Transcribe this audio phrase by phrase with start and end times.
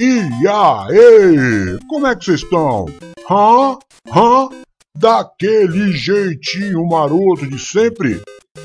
[0.00, 2.86] E aí, como é que vocês estão?
[3.30, 3.78] Hã?
[4.14, 4.48] Hã?
[4.94, 8.20] Daquele jeitinho maroto de sempre?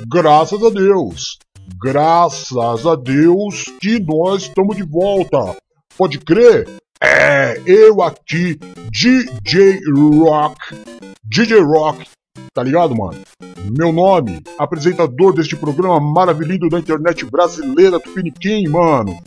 [0.08, 1.38] Graças a Deus!
[1.82, 5.58] Graças a Deus que nós estamos de volta!
[5.98, 6.68] Pode crer?
[7.04, 8.60] É, eu aqui,
[8.92, 9.80] DJ
[10.20, 10.76] Rock,
[11.24, 12.08] DJ Rock,
[12.54, 13.20] tá ligado, mano?
[13.78, 19.18] Meu nome, apresentador deste programa maravilhoso da internet brasileira Tupiniquim, mano.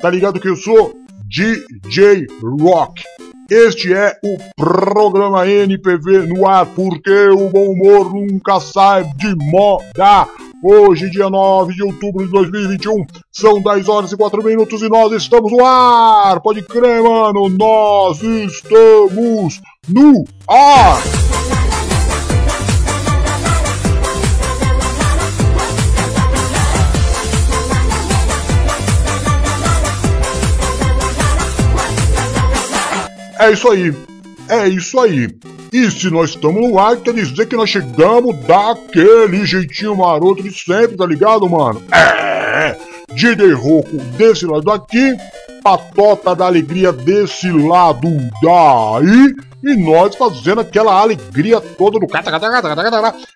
[0.00, 0.94] Tá ligado que eu sou?
[1.26, 2.26] DJ
[2.60, 3.02] Rock.
[3.50, 10.26] Este é o programa NPV no ar, porque o bom humor nunca sai de moda.
[10.66, 15.12] Hoje, dia 9 de outubro de 2021, são 10 horas e 4 minutos e nós
[15.12, 16.40] estamos no ar.
[16.40, 19.12] Pode crer, mano, nós estamos
[19.86, 20.16] no
[20.48, 21.02] ar.
[33.38, 33.94] É isso aí.
[34.48, 35.28] É isso aí.
[35.74, 40.56] E se nós estamos no ar, quer dizer que nós chegamos daquele jeitinho maroto de
[40.56, 41.82] sempre, tá ligado, mano?
[41.92, 42.76] É!
[43.12, 45.16] DJ Roco desse lado aqui,
[45.64, 48.06] Patota da Alegria desse lado
[48.40, 52.06] daí, e nós fazendo aquela alegria toda do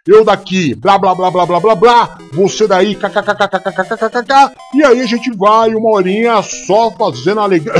[0.06, 5.06] eu daqui, blá blá blá blá blá blá blá, você daí, kkkkkkkkk, e aí a
[5.06, 7.72] gente vai uma horinha só fazendo alegria.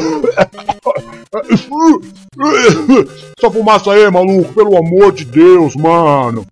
[3.39, 6.47] Essa fumaça aí, maluco, pelo amor de Deus, mano.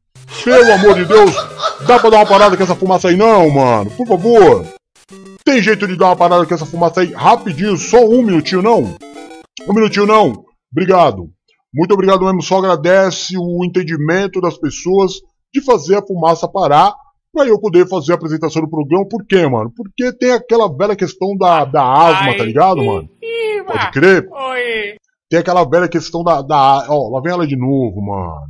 [0.45, 1.35] Pelo amor de Deus,
[1.87, 3.91] dá pra dar uma parada com essa fumaça aí não, mano?
[3.91, 4.67] Por favor.
[5.45, 8.97] Tem jeito de dar uma parada com essa fumaça aí rapidinho, só um minutinho não?
[9.67, 10.45] Um minutinho não?
[10.71, 11.31] Obrigado.
[11.77, 15.13] Muito obrigado mesmo, só agradece o entendimento das pessoas
[15.53, 16.95] de fazer a fumaça parar
[17.31, 19.07] para eu poder fazer a apresentação do programa.
[19.07, 19.71] Por quê, mano?
[19.77, 23.07] Porque tem aquela velha questão da, da asma, tá ligado, mano?
[23.67, 24.27] Pode crer?
[24.31, 24.97] Oi.
[25.29, 26.87] Tem aquela velha questão da, da.
[26.89, 28.47] Ó, lá vem ela de novo, mano.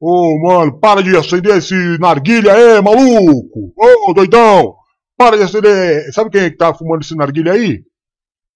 [0.00, 3.72] Ô, oh, mano, para de acender esse narguilha aí, maluco!
[3.76, 4.74] Ô, oh, doidão!
[5.16, 6.12] Para de acender.
[6.12, 7.82] Sabe quem é que tá fumando esse narguilha aí?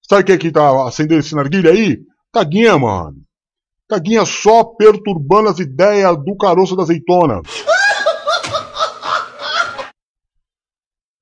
[0.08, 1.98] Sabe quem é que tá acendendo esse narguilha aí?
[2.32, 3.16] Taguinha, mano.
[3.92, 7.42] Taguinha só perturbando as ideias do caroço da azeitona.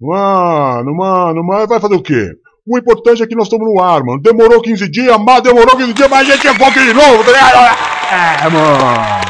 [0.02, 2.30] Mano, mano, mano, vai fazer o quê?
[2.66, 4.18] O importante é que nós estamos no ar, mano.
[4.22, 7.32] Demorou 15 dias, mas demorou 15 dias, mas a gente é bom de novo, tá
[7.32, 7.76] ligado?
[8.10, 9.20] É, mano.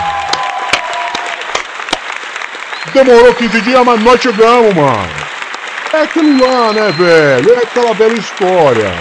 [2.94, 5.10] Demorou 15 dias, mas nós chegamos, mano.
[5.92, 7.52] É aquilo lá, né, velho?
[7.52, 8.94] É aquela velha história.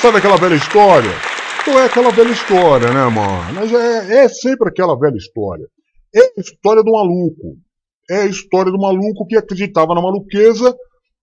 [0.00, 1.35] Sabe aquela velha história?
[1.66, 3.52] Então é aquela velha história, né, mano?
[3.52, 5.66] Mas é, é sempre aquela velha história.
[6.14, 7.56] É a história do maluco.
[8.08, 10.72] É a história do maluco que acreditava na maluqueza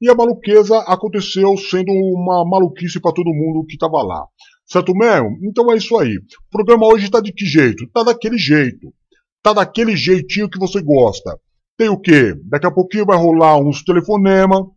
[0.02, 4.26] e a maluqueza aconteceu sendo uma maluquice para todo mundo que estava lá.
[4.66, 5.40] Certo mesmo?
[5.44, 6.18] Então é isso aí.
[6.18, 7.88] O programa hoje está de que jeito?
[7.94, 8.94] Tá daquele jeito.
[9.42, 11.40] Tá daquele jeitinho que você gosta.
[11.78, 12.36] Tem o quê?
[12.50, 14.70] Daqui a pouquinho vai rolar uns telefonema.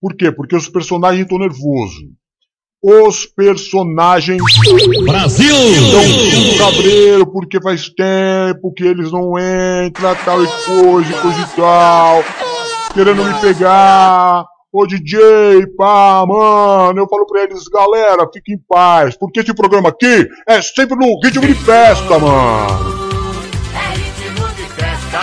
[0.00, 0.30] Por quê?
[0.30, 2.04] Porque os personagens estão nervosos.
[2.86, 4.42] Os personagens.
[5.04, 5.54] Brasil!
[5.54, 11.56] Tudo cabreiro porque faz tempo que eles não entram, tal e coisa e coisa e
[11.56, 12.22] tal
[12.94, 14.46] querendo me pegar.
[14.72, 19.88] Ô DJ, pá, mano, eu falo pra eles, galera, fiquem em paz, porque esse programa
[19.90, 23.10] aqui é sempre no ritmo de festa, mano.
[23.72, 25.20] É ritmo de festa.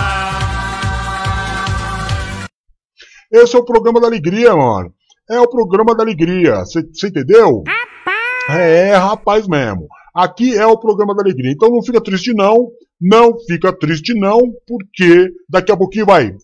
[3.32, 4.94] Esse é o programa da alegria, mano.
[5.32, 7.64] É o programa da alegria, você entendeu?
[7.66, 8.60] Rapaz.
[8.60, 9.88] É, rapaz mesmo.
[10.14, 11.52] Aqui é o programa da alegria.
[11.52, 12.68] Então não fica triste não,
[13.00, 16.36] não fica triste não, porque daqui a pouquinho vai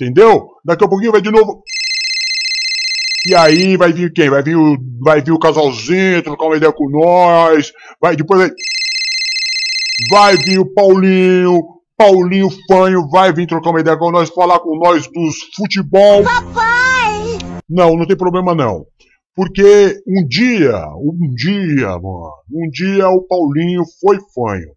[0.00, 0.48] Entendeu?
[0.64, 1.62] Daqui a pouquinho vai de novo.
[3.26, 4.28] E aí vai vir quem?
[4.28, 7.72] Vai vir o, vai vir o casalzinho, trocar uma ideia com nós.
[8.00, 8.50] Vai, depois vai,
[10.10, 11.62] vai vir o Paulinho,
[11.96, 16.24] Paulinho Fanho vai vir trocar uma ideia com nós, falar com nós dos futebol.
[16.24, 17.38] Papai!
[17.68, 18.84] Não, não tem problema não.
[19.34, 24.72] Porque um dia, um dia, mano, um dia o Paulinho foi fanho.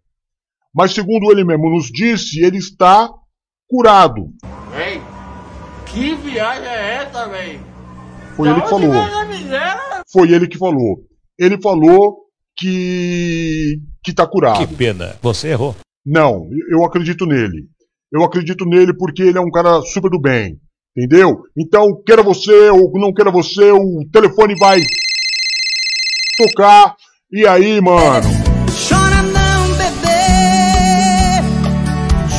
[0.74, 3.08] Mas segundo ele mesmo nos disse, ele está
[3.68, 4.30] curado.
[4.76, 5.00] Ei,
[5.86, 7.60] que viagem é essa, velho?
[8.36, 8.92] Foi ele que falou.
[10.12, 11.04] Foi ele que falou.
[11.38, 12.18] Ele falou
[12.56, 14.58] que que tá curado.
[14.58, 15.16] Que pena.
[15.22, 15.74] Você errou.
[16.10, 17.66] Não, eu acredito nele.
[18.10, 20.56] Eu acredito nele porque ele é um cara super do bem.
[20.96, 21.42] Entendeu?
[21.54, 24.80] Então, queira você ou não queira você, o telefone vai
[26.38, 26.94] tocar.
[27.30, 28.26] E aí, mano?
[28.88, 30.08] Chora não, bebê.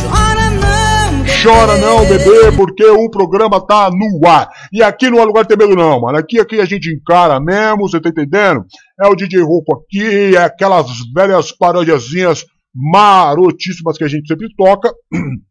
[0.01, 1.43] Chora não, bebê.
[1.43, 4.49] Chora não, bebê, porque o programa tá no ar.
[4.73, 6.17] E aqui não é lugar de ter medo não, mano.
[6.17, 8.65] Aqui, aqui a gente encara mesmo, você tá entendendo?
[8.99, 14.93] É o DJ Rouco aqui, é aquelas velhas paródiazinhas marotíssimas que a gente sempre toca.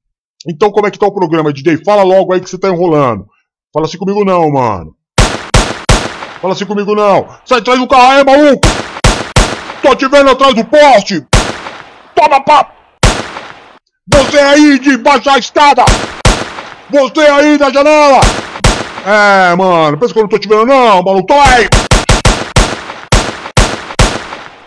[0.49, 1.79] Então como é que tá o programa, DJ?
[1.85, 3.27] Fala logo aí que você tá enrolando.
[3.75, 4.95] Fala assim comigo não, mano.
[6.41, 7.27] Fala assim comigo não.
[7.45, 8.67] Sai atrás do carro aí, maluco.
[9.83, 11.27] Tô te vendo atrás do poste.
[12.15, 12.73] Toma papo.
[14.15, 15.85] Você aí de baixo da escada.
[16.89, 18.21] Você aí da janela.
[19.05, 19.99] É, mano.
[19.99, 21.27] Pensa que eu não tô te vendo não, maluco.
[21.27, 21.69] Toma aí.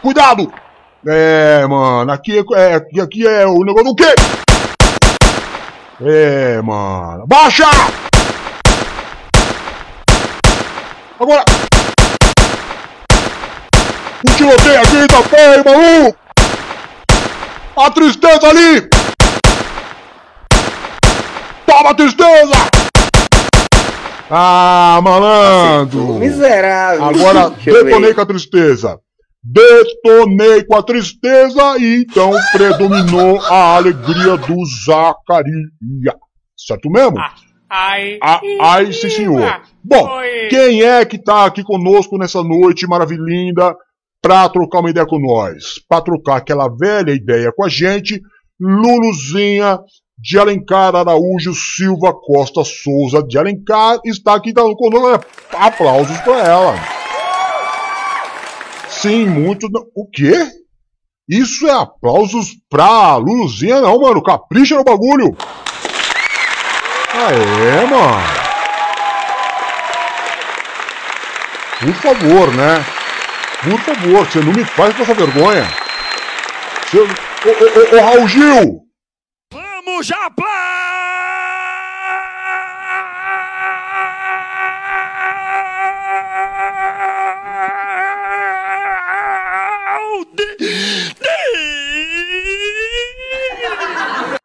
[0.02, 0.52] Cuidado.
[1.06, 2.12] É, mano.
[2.12, 4.14] Aqui é, é, aqui, aqui é o negócio do quê?
[6.00, 7.26] É, mano.
[7.28, 7.66] Baixa!
[11.20, 11.44] Agora!
[14.28, 16.18] O tiroteio aqui tá feio, maluco!
[17.78, 18.90] A tristeza ali!
[21.66, 22.56] Toma a tristeza!
[24.30, 26.14] Ah, malandro!
[26.14, 27.04] Miserável.
[27.06, 29.00] Agora detonei com a tristeza.
[29.44, 34.56] Detonei com a tristeza e então predominou a alegria do
[34.86, 36.16] Zacaria.
[36.56, 37.18] Certo mesmo?
[37.70, 39.62] Ai, Ah, ai, sim, senhor.
[39.84, 40.48] Bom, Oi.
[40.50, 43.74] quem é que tá aqui conosco nessa noite maravilhinda
[44.22, 45.80] pra trocar uma ideia com nós?
[45.90, 48.22] Pra trocar aquela velha ideia com a gente,
[48.60, 49.80] Luluzinha
[50.20, 55.26] de Alencar Araújo Silva Costa Souza de Alencar está aqui tá conosco.
[55.52, 57.01] Aplausos pra ela.
[59.02, 59.68] Sim, muito.
[59.96, 60.48] O quê?
[61.28, 64.22] Isso é aplausos pra Luluzinha, não, mano.
[64.22, 65.36] Capricha no bagulho.
[67.14, 68.42] Aê, mano.
[71.80, 72.86] Por favor, né?
[73.64, 75.68] Por favor, você não me faz passar vergonha.
[76.86, 77.00] Você...
[77.00, 78.82] Ô, ô, ô, ô, Raul Gil!
[79.52, 80.30] Vamos já,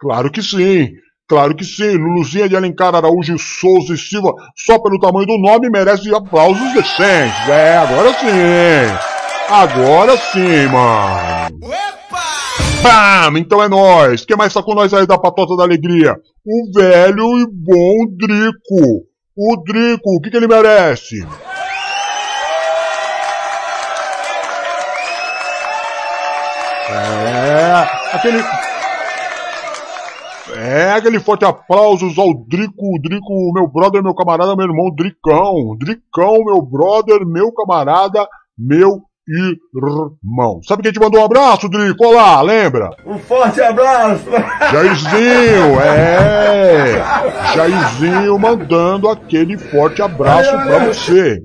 [0.07, 0.91] Claro que sim.
[1.29, 1.97] Claro que sim.
[1.97, 7.49] Luluzinha de Alencar Araújo Souza e Silva, só pelo tamanho do nome, merece aplausos decentes.
[7.49, 9.51] É, agora sim.
[9.51, 11.59] Agora sim, mano.
[12.85, 13.37] Bam!
[13.37, 14.25] Então é nóis.
[14.25, 16.15] Quem mais tá com nós aí da patota da alegria?
[16.45, 19.07] O velho e bom Drico.
[19.37, 21.27] O Drico, o que, que ele merece?
[26.89, 28.66] É, aquele.
[30.55, 35.77] É, aquele forte aplausos ao Drico, Drico, meu brother, meu camarada, meu irmão, Dricão.
[35.79, 38.27] Dricão, meu brother, meu camarada,
[38.57, 40.61] meu irmão.
[40.63, 42.07] Sabe quem te mandou um abraço, Drico?
[42.07, 42.91] Olá, lembra?
[43.05, 44.25] Um forte abraço.
[44.71, 47.03] Jairzinho, é!
[47.55, 51.41] Jairzinho mandando aquele forte abraço pra você.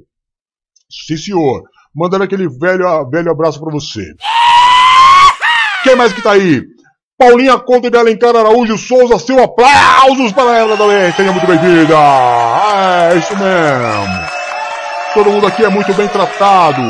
[0.90, 1.64] Sim, senhor.
[1.96, 4.04] Mandando aquele velho, velho abraço pra você.
[5.84, 6.62] Quem mais que tá aí?
[7.22, 11.14] Paulinha Conta de Alencar Araújo Souza, seu aplausos para ela também.
[11.14, 11.94] Seja muito bem-vinda.
[11.94, 14.20] É, isso mesmo.
[15.14, 16.82] Todo mundo aqui é muito bem tratado.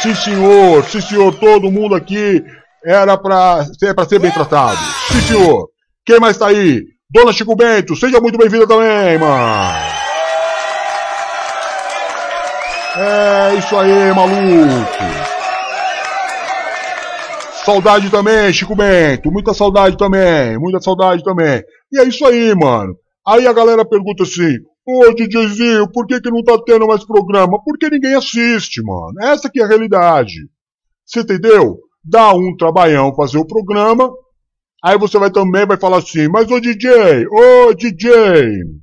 [0.00, 0.82] Sim, senhor.
[0.84, 1.34] Sim, senhor.
[1.34, 2.42] Todo mundo aqui
[2.82, 4.78] era pra ser, ser bem tratado.
[5.08, 5.68] Sim, senhor.
[6.06, 6.80] Quem mais tá aí?
[7.10, 9.74] Dona Chico Bento, seja muito bem-vinda também, mano.
[12.96, 15.31] É isso aí, maluco.
[17.64, 19.30] Saudade também, Chico Bento.
[19.30, 20.58] Muita saudade também.
[20.58, 21.62] Muita saudade também.
[21.92, 22.96] E é isso aí, mano.
[23.26, 27.62] Aí a galera pergunta assim: Ô DJzinho, por que, que não tá tendo mais programa?
[27.64, 29.14] Porque ninguém assiste, mano.
[29.20, 30.34] Essa que é a realidade.
[31.06, 31.78] Você entendeu?
[32.04, 34.10] Dá um trabalhão fazer o programa.
[34.84, 38.81] Aí você vai também vai falar assim: Mas ô DJ, ô DJ.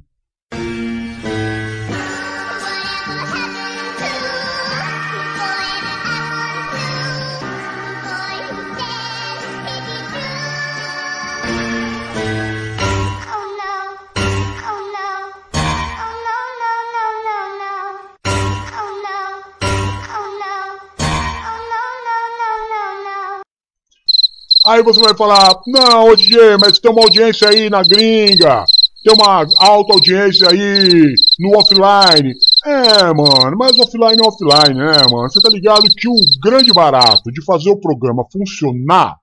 [24.70, 28.64] Aí você vai falar, não, DJ, mas tem uma audiência aí na gringa,
[29.04, 32.36] tem uma alta audiência aí no offline.
[32.68, 35.28] É, mano, mas offline é offline, né, mano?
[35.28, 39.16] Você tá ligado que o grande barato de fazer o programa funcionar,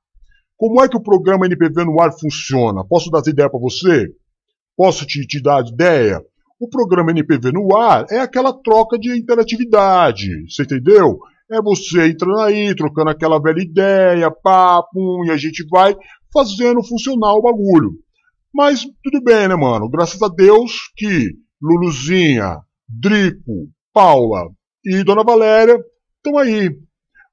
[0.57, 2.85] como é que o programa NPV no ar funciona?
[2.85, 4.09] Posso dar ideia pra você?
[4.77, 6.21] Posso te, te dar ideia?
[6.59, 11.21] O programa NPV no ar é aquela troca de interatividade, você entendeu?
[11.51, 15.95] É você entrando aí, trocando aquela velha ideia, papo, e a gente vai
[16.33, 17.93] fazendo funcionar o bagulho.
[18.53, 19.89] Mas tudo bem, né, mano?
[19.89, 21.31] Graças a Deus que
[21.63, 24.49] Luluzinha, Drico, Paula
[24.85, 25.79] e Dona Valéria
[26.17, 26.71] estão aí.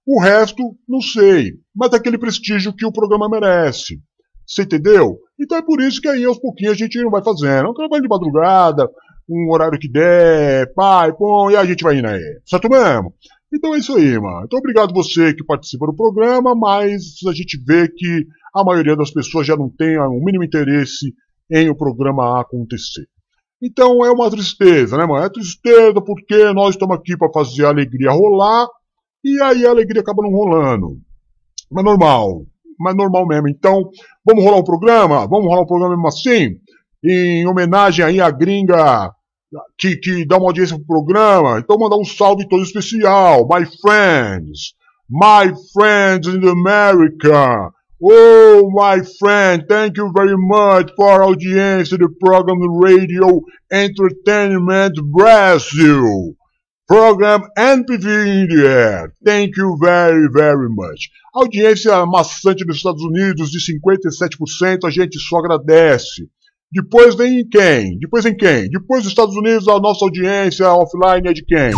[0.05, 4.01] O resto, não sei, mas é aquele prestígio que o programa merece.
[4.46, 5.17] Você entendeu?
[5.39, 7.67] Então é por isso que aí aos pouquinhos a gente não vai fazendo.
[7.67, 8.89] É um trabalho de madrugada,
[9.29, 12.41] um horário que der, pai, pô, e a gente vai indo aí.
[12.46, 13.13] Certo mesmo?
[13.54, 14.46] Então é isso aí, mano.
[14.46, 19.12] Então obrigado você que participa do programa, mas a gente vê que a maioria das
[19.12, 21.14] pessoas já não tem o mínimo interesse
[21.52, 23.08] em o programa acontecer.
[23.62, 25.24] Então é uma tristeza, né, mano?
[25.24, 28.68] É tristeza porque nós estamos aqui para fazer a alegria rolar
[29.24, 30.98] e aí a alegria acaba não rolando.
[31.72, 32.46] Mas normal,
[32.80, 33.50] mas normal mesmo.
[33.50, 33.90] Então,
[34.26, 35.28] vamos rolar o programa?
[35.28, 36.58] Vamos rolar o programa mesmo assim?
[37.04, 39.12] Em homenagem aí à gringa
[39.78, 41.60] que, que dá uma audiência pro programa.
[41.60, 43.48] Então, mandar um salve todo especial.
[43.48, 44.74] My friends.
[45.10, 47.72] My friends in America.
[48.06, 53.42] Oh, my friend, thank you very much for audience do program Radio
[53.72, 56.36] Entertainment Brasil.
[56.86, 59.14] Program NPV in the air.
[59.24, 61.12] Thank you very, very much.
[61.34, 66.28] Audiência maçante dos Estados Unidos de 57%, a gente só agradece.
[66.74, 68.00] Depois vem quem?
[68.00, 68.68] Depois vem quem?
[68.68, 71.70] Depois dos Estados Unidos, a nossa audiência offline é de quem?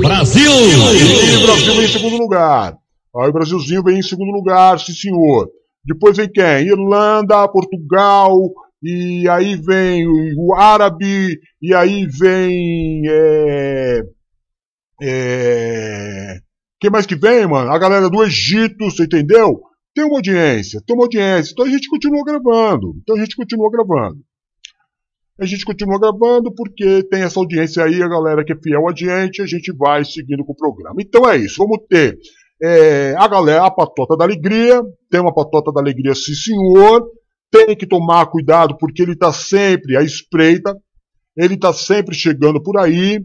[0.00, 0.50] Brasil!
[0.50, 2.76] E o Brasil vem em segundo lugar.
[3.16, 5.48] Aí o Brasilzinho vem em segundo lugar, sim senhor.
[5.82, 6.66] Depois vem quem?
[6.66, 8.36] Irlanda, Portugal,
[8.82, 13.02] e aí vem o árabe, e aí vem.
[13.08, 14.02] É,
[15.00, 16.36] é,
[16.78, 17.70] quem mais que vem, mano?
[17.70, 19.62] A galera do Egito, você entendeu?
[19.96, 21.52] Tem uma audiência, tem uma audiência.
[21.52, 22.94] Então a gente continua gravando.
[23.00, 24.18] Então a gente continua gravando.
[25.40, 28.94] A gente continua gravando porque tem essa audiência aí, a galera que é fiel a
[28.94, 30.96] gente, a gente vai seguindo com o programa.
[31.00, 32.18] Então é isso, vamos ter
[32.62, 37.06] é, a galera, a patota da alegria, tem uma patota da alegria, sim senhor,
[37.50, 40.76] tem que tomar cuidado porque ele está sempre à espreita,
[41.34, 43.22] ele está sempre chegando por aí,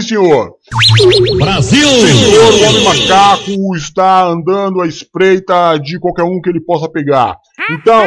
[0.00, 0.54] sim senhor,
[1.36, 1.86] Brasil!
[1.86, 7.36] senhor, o homem macaco está andando à espreita de qualquer um que ele possa pegar.
[7.70, 8.04] Então,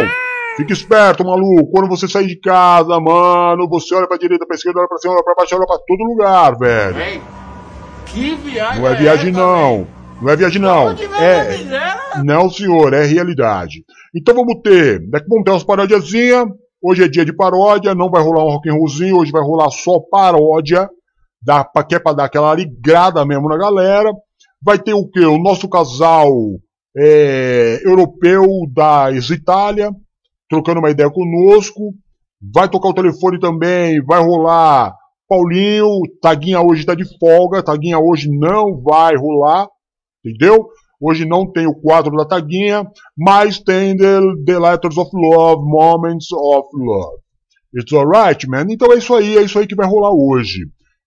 [0.57, 1.69] fique esperto, maluco.
[1.71, 5.13] Quando você sair de casa, mano, você olha pra direita, pra esquerda, olha pra cima,
[5.13, 6.99] olha pra baixo, olha pra todo lugar, velho.
[6.99, 7.21] Ei,
[8.07, 9.87] que viagem Não é viagem, essa, não.
[10.21, 10.89] Não é viagem, não.
[10.89, 12.23] É.
[12.23, 13.83] Não, senhor, é realidade.
[14.15, 14.99] Então vamos ter.
[15.07, 16.45] Daqui vamos ter umas parodiazinhas.
[16.81, 19.69] Hoje é dia de paródia, não vai rolar um rock and rollzinho, hoje vai rolar
[19.71, 20.87] só paródia.
[21.45, 24.11] Dá pra, que é pra dar aquela ligrada mesmo na galera.
[24.61, 25.25] Vai ter o quê?
[25.25, 26.31] O nosso casal
[26.97, 29.91] é, europeu da Itália,
[30.49, 31.93] trocando uma ideia conosco.
[32.53, 34.93] Vai tocar o telefone também, vai rolar
[35.27, 35.89] Paulinho,
[36.21, 39.67] Taguinha hoje tá de folga, Taguinha hoje não vai rolar,
[40.23, 40.67] entendeu?
[41.01, 42.87] Hoje não tem o quadro da Taguinha,
[43.17, 47.17] mas tem the, the Letters of Love, Moments of Love.
[47.75, 48.67] It's alright, man?
[48.69, 50.59] Então é isso aí, é isso aí que vai rolar hoje.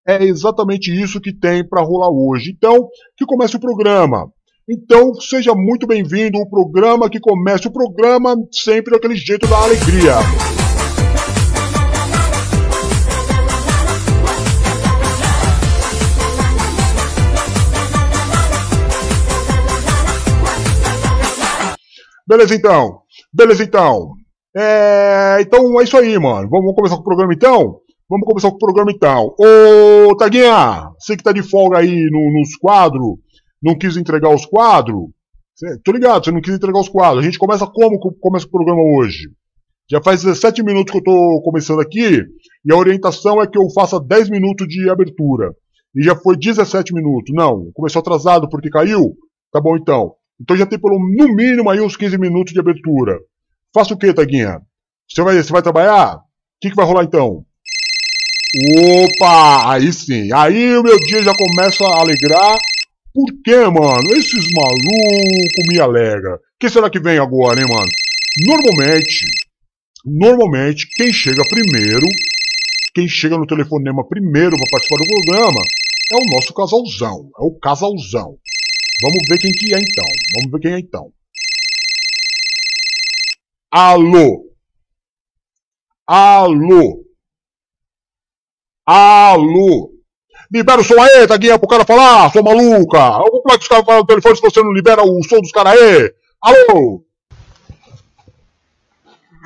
[0.09, 2.51] É exatamente isso que tem para rolar hoje.
[2.57, 4.33] Então, que comece o programa.
[4.67, 10.15] Então, seja muito bem-vindo ao programa que comece o programa sempre daquele jeito da alegria.
[22.27, 23.03] Beleza então.
[23.31, 24.15] Beleza então.
[24.57, 26.49] É, então é isso aí, mano.
[26.49, 27.83] Vamos começar com o programa então?
[28.09, 29.35] Vamos começar com o programa então.
[29.39, 33.19] Ô, Taguinha, você que tá de folga aí no- nos quadros,
[33.63, 35.09] não quis entregar os quadros?
[35.85, 37.23] Tô ligado, você não quis entregar os quadros.
[37.23, 39.29] A gente começa como começa o programa hoje?
[39.91, 42.23] Já faz 17 minutos que eu tô começando aqui,
[42.65, 45.53] e a orientação é que eu faça 10 minutos de abertura.
[45.97, 47.35] E já foi 17 minutos.
[47.35, 49.17] Não, começou atrasado porque caiu?
[49.53, 50.15] Tá bom então.
[50.41, 53.19] Então já tem pelo no mínimo aí uns 15 minutos de abertura.
[53.75, 54.61] Faça o que, Taguinha?
[55.11, 56.17] Você vai, você vai trabalhar?
[56.17, 56.21] O
[56.61, 57.45] que, que vai rolar então?
[58.57, 59.73] Opa!
[59.73, 60.33] Aí sim.
[60.33, 62.59] Aí o meu dia já começa a alegrar.
[63.13, 64.13] Por quê, mano?
[64.17, 66.35] Esses malucos me alegram.
[66.35, 67.91] O que será que vem agora, hein, mano?
[68.47, 69.27] Normalmente,
[70.05, 72.07] normalmente, quem chega primeiro,
[72.95, 75.61] quem chega no telefonema primeiro para participar do programa,
[76.13, 77.31] é o nosso casalzão.
[77.39, 78.39] É o casalzão.
[79.03, 80.07] Vamos ver quem que é então.
[80.35, 81.13] Vamos ver quem é então.
[83.71, 84.45] Alô?
[86.07, 87.08] Alô?
[88.91, 89.91] Alô?
[90.51, 93.19] Libera o som aí, Taguinha, pro cara falar, sua maluca.
[93.21, 95.53] Como é que os caras falam no telefone se você não libera o som dos
[95.53, 96.11] caras aí?
[96.41, 97.05] Alô?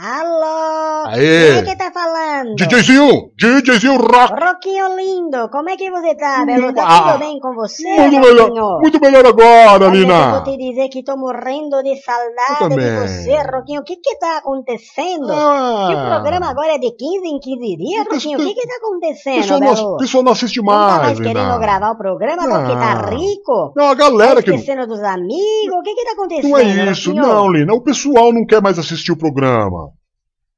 [0.04, 1.06] Alô?
[1.14, 1.52] Aê.
[1.52, 2.56] Quem é que tá falando?
[2.56, 4.35] DJzinho, DJzinho rock.
[4.35, 6.75] Roquinho lindo, como é que você tá, Belo?
[6.75, 10.56] Tá Ah, tudo bem com você, Muito melhor, muito melhor agora, Olha, eu vou te
[10.56, 13.82] dizer que tô morrendo de saudade de você, Roquinho.
[13.82, 15.30] O que que tá acontecendo?
[15.30, 15.87] Ah.
[15.88, 18.40] Que o programa agora é de 15 em 15 dias, Roquinho?
[18.40, 19.75] O que que tá acontecendo, pessoal Belo?
[19.76, 22.94] não, o pessoal não assiste Não tá mais, mais querendo gravar o programa porque tá
[23.09, 23.16] Não.
[23.18, 23.73] rico?
[23.76, 24.56] Não, a galera Tá que não...
[24.56, 25.76] esquecendo dos amigos?
[25.78, 27.25] O que que tá acontecendo, Não é isso, Roquinho?
[27.25, 27.73] não, Lina.
[27.73, 29.91] O pessoal não quer mais assistir o programa.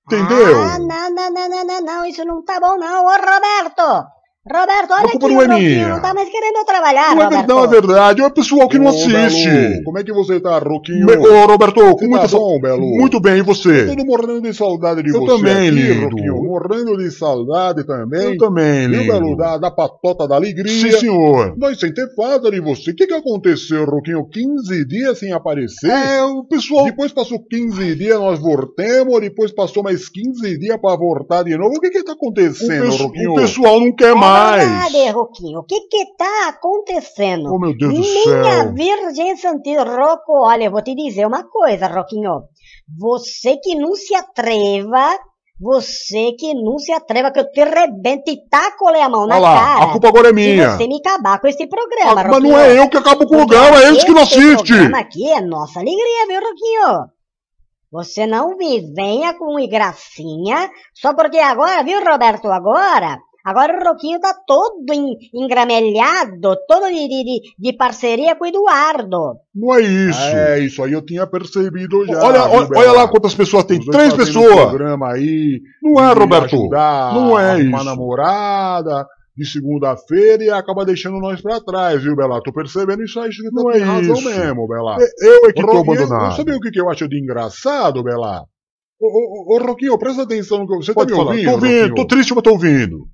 [0.07, 0.63] Entendeu?
[0.63, 3.07] Ah, não, não, não, não, não, não, isso não tá bom não.
[3.07, 4.07] Ô, Roberto!
[4.47, 7.47] Roberto, olha aqui, não é o Roquinho não tá mais querendo trabalhar, Não é, Roberto.
[7.47, 9.11] ver- não é verdade, é o pessoal que não assiste.
[9.49, 11.07] Belo, como é que você tá, Roquinho?
[11.07, 12.83] Me- Ô, Roberto, com Você muita tá bom, Belo?
[12.83, 13.87] Muito bem, e você?
[13.87, 16.05] Tudo morrendo de saudade de Eu você também, aqui, lindo.
[16.11, 16.35] Roquinho.
[16.43, 18.23] Morrendo de saudade também.
[18.23, 19.25] Eu também, Viu, Belo?
[19.29, 19.37] lindo.
[19.39, 20.71] Da, da patota da alegria.
[20.71, 21.55] Sim, senhor.
[21.57, 22.91] Nós sentem falta de você.
[22.91, 24.29] O que, que aconteceu, Roquinho?
[24.31, 25.89] 15 dias sem aparecer?
[25.89, 26.85] É, o pessoal...
[26.85, 29.19] Depois passou 15 dias, nós voltemos.
[29.23, 31.77] Depois passou mais 15 dias pra voltar de novo.
[31.77, 33.33] O que que tá O, acontecendo, pesso- Roquinho?
[33.33, 34.34] o pessoal não quer É mais.
[34.35, 35.61] Verdade, Roquinho.
[35.61, 37.53] O que que tá acontecendo?
[37.55, 38.73] Oh, meu Deus do Minha céu.
[38.75, 42.43] Virgem Santíssima, Roco, olha, eu vou te dizer uma coisa, Roquinho.
[42.99, 45.19] Você que não se atreva,
[45.61, 49.43] você que não se atreva, que eu te rebento e taco-lhe a mão na Olha
[49.43, 49.85] lá, cara.
[49.85, 50.71] a culpa agora é Se minha.
[50.77, 52.53] você me acabar com esse programa, Ah, mas Roquinho.
[52.53, 54.57] não é eu que acabo com o programa, é eles que não Esse assistem.
[54.77, 57.09] programa aqui é nossa alegria, viu, Roquinho?
[57.93, 63.19] Você não me venha com gracinha, só porque agora, viu, Roberto, agora...
[63.45, 69.35] Agora o Roquinho tá todo en- engramelhado, todo de, de, de- parceria com o Eduardo.
[69.55, 70.19] Não é isso.
[70.21, 72.23] É, isso aí eu tinha percebido já.
[72.25, 73.79] olha, olha, olha lá quantas pessoas tem.
[73.81, 74.55] Três pessoas.
[74.69, 75.61] programa aí.
[75.83, 76.55] Não é, Roberto?
[76.57, 77.85] Ajudar Não é uma isso.
[77.85, 82.41] namorada de segunda-feira e acaba deixando nós pra trás, viu, Bela?
[82.43, 84.25] Tô percebendo isso aí, que Não tá é razão isso.
[84.29, 84.97] mesmo, Bela.
[85.21, 86.37] Eu é que Ô, tô Roquinho, abandonado.
[86.37, 88.45] Sabe o que, que eu acho de engraçado, Bela?
[89.01, 91.31] Ô, ô, ô, Roquinho, presta atenção no que você Pode tá me falar.
[91.33, 91.45] ouvindo.
[91.47, 91.95] Tô ouvindo, Roquinho?
[91.97, 93.09] tô triste, mas tô ouvindo.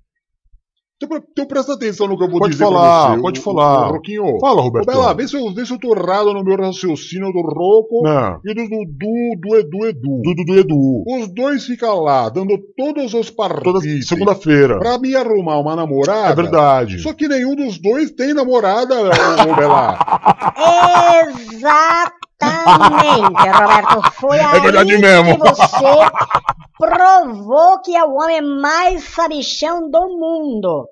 [1.03, 3.23] Então, pre- então presta atenção no que eu vou Pode dizer falar, pra você.
[3.23, 3.89] pode falar.
[3.89, 4.39] ô, Roquinho.
[4.39, 4.85] Fala, Ô, Roberto.
[4.87, 8.39] Bela, vê se, eu, vê se eu tô errado no meu raciocínio do Roco Não.
[8.45, 10.21] e do Dudu, do Edu Edu.
[10.23, 11.05] Do Dudu Edu.
[11.07, 14.79] Os dois ficam lá, dando todos os Toda partidos segunda-feira.
[14.79, 16.33] pra me arrumar uma namorada.
[16.33, 16.99] É verdade.
[16.99, 19.99] Só que nenhum dos dois tem namorada, ô, Bela.
[22.43, 24.13] Exatamente, Roberto.
[24.13, 25.39] Foi aí verdade mesmo.
[25.39, 26.11] que você
[26.79, 30.89] provou que é o homem mais sabichão do mundo.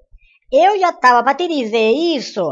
[0.53, 2.43] Eu já tava pra te dizer isso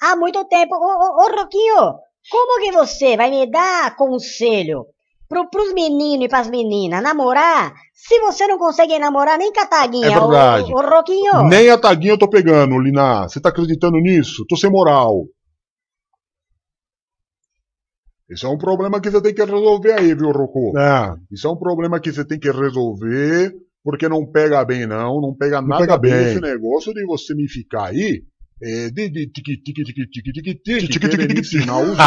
[0.00, 0.74] há muito tempo.
[0.74, 1.94] Ô, ô, ô Roquinho,
[2.30, 4.86] como que você vai me dar conselho
[5.28, 10.06] pro, pros meninos e pras meninas namorar se você não consegue namorar nem cataguinha?
[10.06, 10.72] É verdade.
[10.72, 11.42] Ô, ô, Roquinho.
[11.44, 13.28] Nem a taguinha eu tô pegando, Lina.
[13.28, 14.44] Você tá acreditando nisso?
[14.48, 15.24] Tô sem moral.
[18.34, 20.76] Isso é um problema que você tem que resolver aí, viu, Rocco?
[20.78, 21.14] É.
[21.32, 25.20] Isso é um problema que você tem que resolver, porque não pega bem, não.
[25.20, 26.24] Não pega Não nada pega bem, bem.
[26.32, 28.22] esse negócio de você me ficar aí.
[28.62, 31.40] É, de, de tique, tique, Tique, tique, querer tique, me tique.
[31.40, 31.98] ensinar os outros,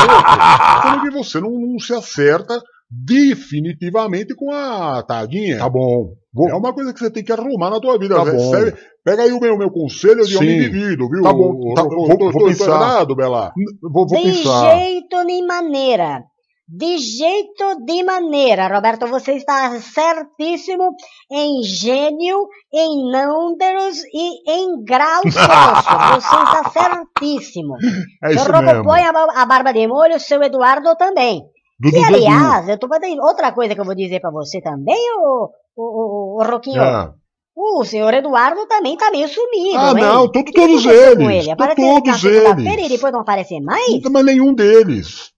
[0.84, 2.60] sendo que você não, não se acerta
[2.90, 5.58] definitivamente com a taguinha.
[5.60, 6.14] Tá bom.
[6.34, 8.16] Vou- É uma coisa que você tem que arrumar na tua vida.
[8.16, 8.32] Tá bom.
[8.38, 8.74] você-
[9.08, 10.38] pega aí o meu, meu conselho de Sim.
[10.40, 11.24] homem vivido, viu?
[11.24, 11.96] Tá bom, tá- Rocco?
[12.08, 13.06] vou- Tô- vou pensar.
[13.16, 13.54] Bela.
[13.82, 14.76] Vou, vou de pensar.
[14.78, 16.24] jeito nem maneira.
[16.70, 20.90] De jeito de maneira, Roberto, você está certíssimo
[21.32, 26.26] em gênio, em números e em grau Celsius.
[26.26, 27.76] Você está certíssimo.
[28.22, 28.84] É isso Seu Rocco mesmo.
[28.84, 29.10] põe a,
[29.42, 31.42] a barba de molho, seu Eduardo também.
[31.80, 32.16] Dudu, E Dudu.
[32.16, 35.84] aliás, eu tô tem outra coisa que eu vou dizer pra você também, ô, ô,
[35.84, 36.82] ô, ô Roquinho.
[36.82, 37.12] É.
[37.60, 39.96] O senhor Eduardo também tá meio sumido, Ah, hein?
[40.04, 41.48] não, to- O que que todos eles, ele?
[41.56, 42.86] na todos segunda-feira eles.
[42.86, 44.00] e depois não aparecer mais?
[44.04, 45.32] Não mais nenhum deles.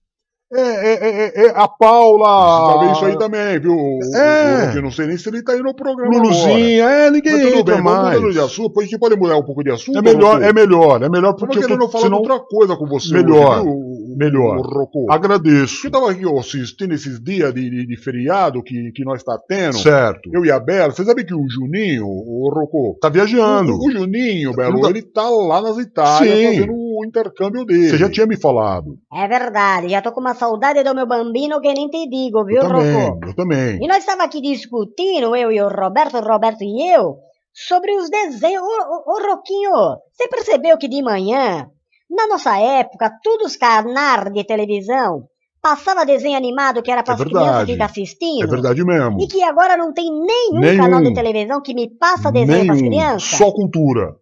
[0.52, 1.08] É, é,
[1.44, 2.72] é, é a Paula.
[2.72, 3.76] Sabe isso aí também, viu?
[4.16, 4.76] É.
[4.76, 6.22] Eu não sei nem se ele tá aí no programa agora.
[6.24, 8.32] Luluzinha, é, ninguém Mas tudo bem, mais.
[8.34, 9.96] de assunto, pois gente pode mudar um pouco de assunto.
[9.98, 12.18] É melhor, é melhor, é melhor Eu porque eu querendo tô, falar senão...
[12.18, 13.68] outra coisa com você Melhor, hoje,
[14.16, 14.58] melhor.
[14.58, 15.06] o Rocco?
[15.10, 15.86] Agradeço.
[15.86, 19.76] Eu tava aqui assistindo esses dias de, de, de feriado que, que nós tá tendo.
[19.78, 20.30] Certo.
[20.32, 23.72] Eu e a Bela, você sabe que o Juninho, o Rocco, Tá viajando.
[23.74, 26.44] o, o Juninho, Belo, Nunca- ele tá lá nas Itálias Sim.
[26.60, 27.88] fazendo o intercâmbio dele.
[27.90, 28.98] Você já tinha me falado.
[29.12, 32.56] É verdade, já tô com uma saudade do meu bambino que nem te digo, viu,
[32.62, 33.26] Eu também, Rocco?
[33.28, 33.78] eu também.
[33.82, 37.16] E nós estávamos aqui discutindo, eu e o Roberto, o Roberto e eu,
[37.52, 38.62] sobre os desenhos.
[38.62, 39.70] Ô, ô, ô, Roquinho,
[40.12, 41.66] você percebeu que de manhã,
[42.10, 45.24] na nossa época, todos os canais de televisão
[45.62, 48.44] passava desenho animado que era para É as crianças ficar assistindo?
[48.44, 49.18] É verdade mesmo.
[49.20, 50.82] E que agora não tem nenhum, Nenhum.
[50.84, 52.90] canal de televisão que me passa desenho para as Nenhum.
[52.96, 53.38] crianças?
[53.38, 54.14] Só cultura.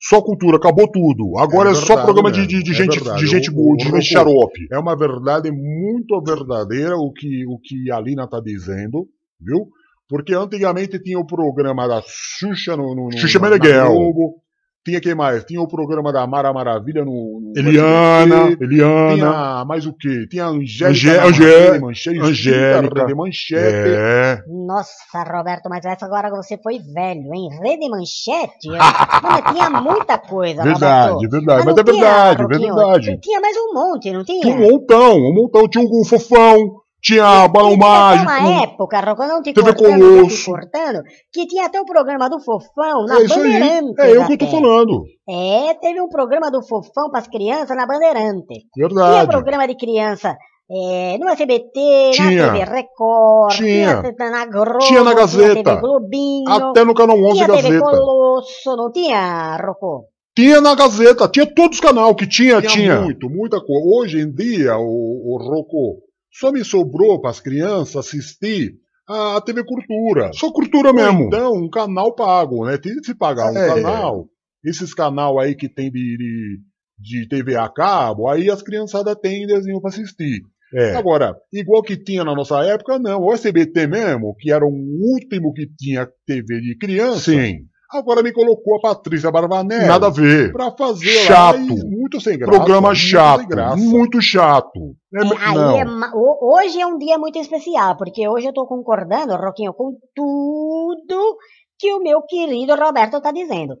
[0.00, 1.36] Só cultura, acabou tudo.
[1.38, 3.20] Agora é, É só programa de, mesmo, de, de é gente, verdade.
[3.20, 4.66] de gente O- de gente xarope.
[4.72, 9.06] É uma verdade muito verdadeira o que, o que a Lina tá dizendo,
[9.40, 9.66] viu?
[10.08, 13.92] Porque antigamente tinha o programa da Xuxa no, no, no Xuxa na- Meneghel.
[14.88, 15.44] Tinha quem mais?
[15.44, 17.40] Tinha o programa da Mara Maravilha no.
[17.42, 18.64] no Eliana, SBT.
[18.64, 19.14] Eliana.
[19.16, 20.26] Tinha mais o quê?
[20.30, 21.26] Tinha a Angélica.
[21.26, 23.00] Angé- Manchete, Angélica.
[23.02, 23.90] Rede Manchete.
[23.90, 24.38] É.
[24.66, 24.90] Nossa,
[25.30, 27.48] Roberto, mas essa agora você foi velho, hein?
[27.62, 28.68] Rede Manchete?
[28.68, 31.30] Mano, tinha muita coisa, Verdade, Roberto.
[31.30, 31.64] verdade.
[31.66, 33.18] Mas não é verdade, é verdade.
[33.20, 34.40] Tinha mais um monte, não tinha?
[34.40, 35.68] Tinha um montão, um montão.
[35.68, 38.30] Tinha um fofão, tinha balão mágico.
[38.30, 40.44] uma época, Rocco, não te TV cortando, não te Colosso.
[40.50, 43.52] cortando, que tinha até o programa do Fofão na É isso aí.
[43.52, 44.00] Bandeirante.
[44.00, 45.04] É eu que eu tô falando.
[45.28, 48.46] É, teve um programa do Fofão para as crianças na Bandeirante.
[48.74, 49.28] Tinha Verdade.
[49.30, 50.36] programa de criança
[50.70, 52.46] é, no SBT, Tinha.
[52.46, 54.02] na TV Record, Tinha.
[54.02, 55.62] tinha na Globo, Tinha na Gazeta.
[55.62, 57.84] TV Globinho, Até no canal 11 tinha TV Gazeta.
[57.84, 60.04] Colosso, não tinha, Rocco?
[60.36, 63.00] Tinha na Gazeta, tinha todos os canais que tinha, Tinha, tinha.
[63.00, 63.82] muito, muita coisa.
[63.86, 66.00] Hoje em dia, o, o Rocco,
[66.32, 68.74] só me sobrou para as crianças assistir
[69.08, 70.30] a TV Cultura.
[70.34, 71.24] Só cultura Ou mesmo.
[71.24, 72.76] Então, um canal pago, né?
[72.76, 73.66] Tem que se pagar um É.
[73.74, 74.28] canal.
[74.64, 76.60] Esses canal aí que tem de, de,
[77.20, 80.42] de TV a cabo, aí as criançadas têm desenho para assistir.
[80.74, 80.94] É.
[80.96, 83.22] Agora, igual que tinha na nossa época, não.
[83.22, 87.60] O SBT mesmo, que era o último que tinha TV de criança, Sim.
[87.90, 90.52] Agora me colocou a Patrícia Barbanelli Nada a ver.
[90.52, 91.58] pra fazer Chato.
[91.58, 91.64] lá
[92.08, 92.52] muito sem graça.
[92.52, 93.40] Programa muito chato.
[93.40, 93.76] sem graça.
[93.76, 94.96] Muito chato.
[95.14, 99.72] É, É, é hoje é um dia muito especial, porque hoje eu tô concordando, Roquinho,
[99.72, 101.36] com tudo
[101.78, 103.76] que o meu querido Roberto tá dizendo.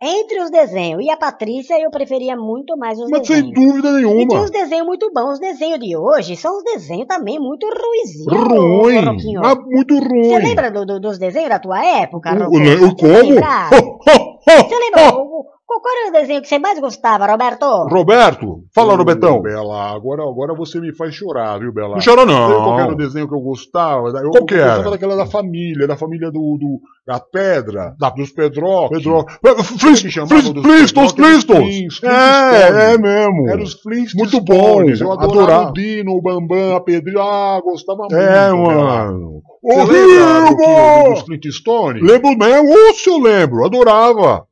[0.00, 3.54] Entre os desenhos e a Patrícia, eu preferia muito mais os Mas sem desenhos.
[3.54, 4.40] dúvida E tinha nenhuma.
[4.42, 5.32] uns desenhos muito bons.
[5.34, 8.48] Os desenhos de hoje são os desenhos também muito ruizinhos.
[8.48, 8.98] Ruim.
[9.04, 9.40] Roquinho.
[9.40, 10.24] Mas muito ruim.
[10.28, 12.84] Você lembra do- do- dos desenhos da tua época, O, Roquinho?
[12.84, 13.30] o, o Você vai como?
[13.30, 13.70] lembrar?
[13.70, 15.55] Você lembra?
[15.68, 17.64] Qual era o desenho que você mais gostava, Roberto?
[17.88, 19.42] Roberto, fala, Ô, Robertão.
[19.42, 21.96] Bela, agora, agora você me faz chorar, viu, Bela?
[21.96, 22.96] Não chora Sabe qual era o não.
[22.96, 24.08] desenho que eu gostava?
[24.08, 24.90] Eu, Qual que eu gostava era?
[24.90, 28.30] daquela da família, da família do, do da Pedra, da, dos.
[28.30, 28.62] Pedro.
[29.00, 32.00] Chamava Flintstones, dos Flintstones?
[32.02, 32.90] Era.
[32.90, 33.48] É, é mesmo.
[33.48, 34.14] Era os Flintstones.
[34.14, 35.70] Muito bom, Eu adorava adorava.
[35.70, 37.20] o Dino, o Bambam, a Pedrinho.
[37.20, 38.14] Ah, gostava muito.
[38.16, 39.42] É, mano.
[39.62, 40.56] Horrível!
[41.10, 42.02] dos Flintstones?
[42.02, 44.44] Lembro mesmo, ou se eu lembro, adorava.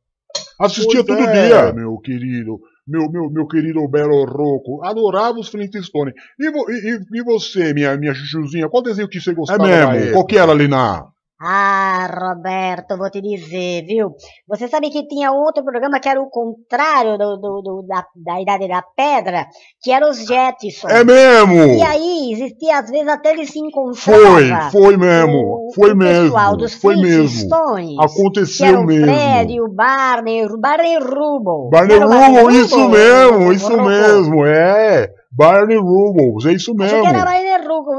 [0.64, 1.72] Assistia Pois todo é, dia.
[1.72, 2.59] meu querido.
[2.87, 4.85] Meu, meu, meu querido Belo Roco.
[4.85, 6.14] Adorava os Flintstones.
[6.38, 9.92] E, vo- e, e- você, minha, minha chuchuzinha, qual desenho que você É gostava da
[9.92, 10.12] mesmo.
[10.12, 11.07] Qual que era ali na.
[11.40, 14.12] Ah, Roberto, vou te dizer, viu?
[14.49, 18.40] Você sabe que tinha outro programa que era o contrário do, do- do- da, da
[18.40, 19.47] Idade da Pedra,
[19.83, 20.85] que era os Jetsons.
[20.90, 21.55] É mesmo!
[21.77, 24.70] E aí, existia, às vezes, até eles se Foi, encontravam.
[24.70, 25.37] foi mesmo.
[25.38, 26.23] o, Foi o mesmo.
[26.25, 27.29] pessoal dos Foi mesmo.
[27.29, 29.05] Flintstones, que Aconteceu era o mesmo.
[29.07, 31.68] Fred, o Barney, o Barney Rubble.
[31.70, 35.11] Barney Rubble, isso mesmo, isso mesmo, é.
[35.37, 37.03] Barney Rubble, é isso mesmo.
[37.03, 37.53] que era Barney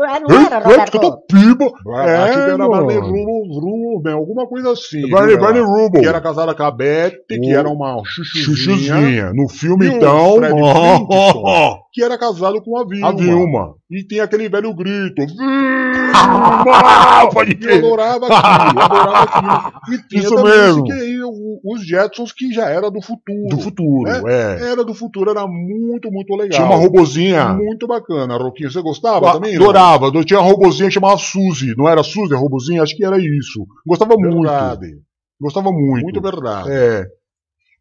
[0.08, 1.18] Ah, não Ei, era, Roberto?
[1.28, 1.72] piba.
[1.96, 2.70] Ah, Acho que era mano.
[2.70, 5.02] Barney Rubble, Rubble, alguma coisa assim.
[5.10, 5.38] Bela?
[5.38, 6.02] Barney Rubble.
[6.02, 8.46] Que era casada com a Beth, que era uma chuchuzinha.
[8.46, 9.34] Chuchuzinha.
[9.34, 10.40] No filme, E o então.
[11.96, 13.08] Que era casado com a Vilma.
[13.08, 13.76] A Vilma.
[13.90, 15.22] E tem aquele velho grito.
[16.18, 19.80] Ah, pode eu adorava aquilo, adorava aquilo.
[19.96, 20.84] E tinha Isso também mesmo.
[20.84, 21.20] que aí,
[21.64, 23.48] os Jetsons, que já era do futuro.
[23.50, 24.72] Do futuro, é.
[24.72, 26.50] Era do futuro, era muito, muito legal.
[26.50, 27.54] Tinha uma robozinha.
[27.54, 28.72] Muito bacana, Roquinho.
[28.72, 29.56] Você gostava também?
[29.56, 29.64] não?
[29.64, 30.12] Adorava.
[30.14, 31.76] Eu Tinha uma robozinha que chamava Suzy.
[31.78, 32.84] Não era Suzy a robozinha?
[32.84, 33.66] Acho que era isso.
[33.86, 34.42] Gostava muito.
[34.42, 34.88] Verdade.
[35.40, 36.04] Gostava muito.
[36.04, 36.70] Muito verdade.
[36.72, 37.06] É.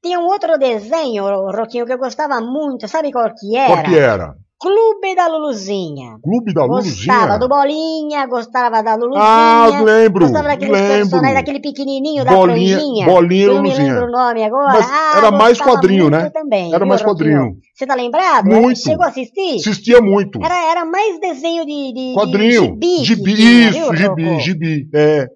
[0.05, 3.73] Tinha um outro desenho, Roquinho, que eu gostava muito, sabe qual que era?
[3.73, 4.35] Qual que era?
[4.61, 6.17] Clube da Luluzinha.
[6.23, 7.39] Clube da Gostava Luluzinha?
[7.39, 9.23] do Bolinha, gostava da Luluzinha.
[9.25, 10.25] Ah, lembro.
[10.27, 10.97] Gostava daqueles lembro.
[10.99, 13.07] personagens, daquele pequenininho da Bolinha- franjinha.
[13.07, 13.95] Bolinha e que eu não me Luluzinha.
[13.95, 14.73] lembro o nome agora.
[14.75, 16.31] Mas Ah, era mais gostava quadrinho, né?
[16.31, 17.17] Também, Era viu, mais Roquinho?
[17.39, 17.57] quadrinho.
[17.75, 18.45] Você tá lembrado?
[18.47, 18.79] Muito.
[18.79, 19.57] Chegou a assistir?
[19.57, 20.39] Assistia muito.
[20.45, 22.79] Era, era mais desenho de, de Quadrinho.
[22.79, 23.05] de gibi.
[23.05, 23.35] gibi.
[23.37, 24.89] tinha, Isso, viu, gibi, gibi.
[24.95, 25.27] É.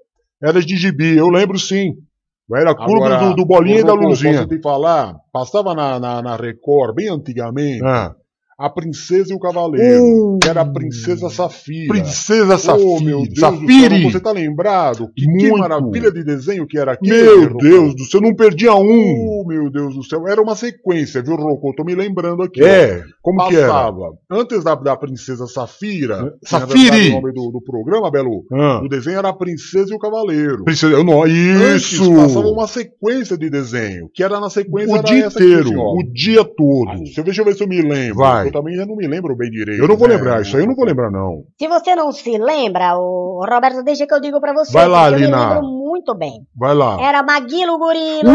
[0.43, 1.17] Era de gibi.
[1.19, 1.95] Eu lembro sim.
[2.57, 4.35] Era clube Agora, do, do Bolinha e da Rocco, Luluzinha.
[4.39, 5.17] Posso te falar?
[5.31, 8.15] Passava na, na, na Record, bem antigamente, Ah.
[8.59, 10.03] A Princesa e o Cavaleiro.
[10.05, 10.39] Uh.
[10.43, 11.89] que era a Princesa Safira.
[11.95, 13.01] Princesa Oh, Safira.
[13.05, 14.01] meu Deus do Safiri.
[14.03, 15.09] céu, você tá lembrado?
[15.15, 17.57] Que, que maravilha de desenho que era aquele, Meu?
[17.57, 18.83] Deus do céu, não perdia um.
[18.83, 20.27] Oh, meu Deus do céu.
[20.27, 21.69] Era uma sequência, viu, Rocco?
[21.69, 22.63] Eu tô me lembrando aqui.
[22.65, 23.69] É, como que era?
[23.69, 24.13] Passava.
[24.31, 27.11] Antes da, da Princesa Safira, na Safiri.
[27.11, 28.81] o nome do, do programa, Belo, Ah.
[28.85, 30.65] o desenho era a Princesa e o Cavaleiro.
[30.65, 32.03] Princesa, eu não, isso.
[32.05, 35.95] Antes passava uma sequência de desenho, que era na sequência O dia aqui, inteiro, ó.
[35.95, 36.89] o dia todo.
[36.91, 38.17] Ah, Deixa eu, deixa eu ver se eu me lembro.
[38.17, 38.48] Vai.
[38.49, 39.81] Eu também já não me lembro bem direito.
[39.81, 40.17] Eu não vou né?
[40.17, 41.45] lembrar, isso aí eu não vou lembrar, não.
[41.59, 44.73] Se você não se lembra, o Roberto, deixa que eu digo pra você.
[44.73, 45.37] Vai lá, eu Lina.
[45.37, 46.47] me lembro muito bem.
[46.57, 47.01] Vai lá.
[47.01, 48.33] Era Maguilo Gorila.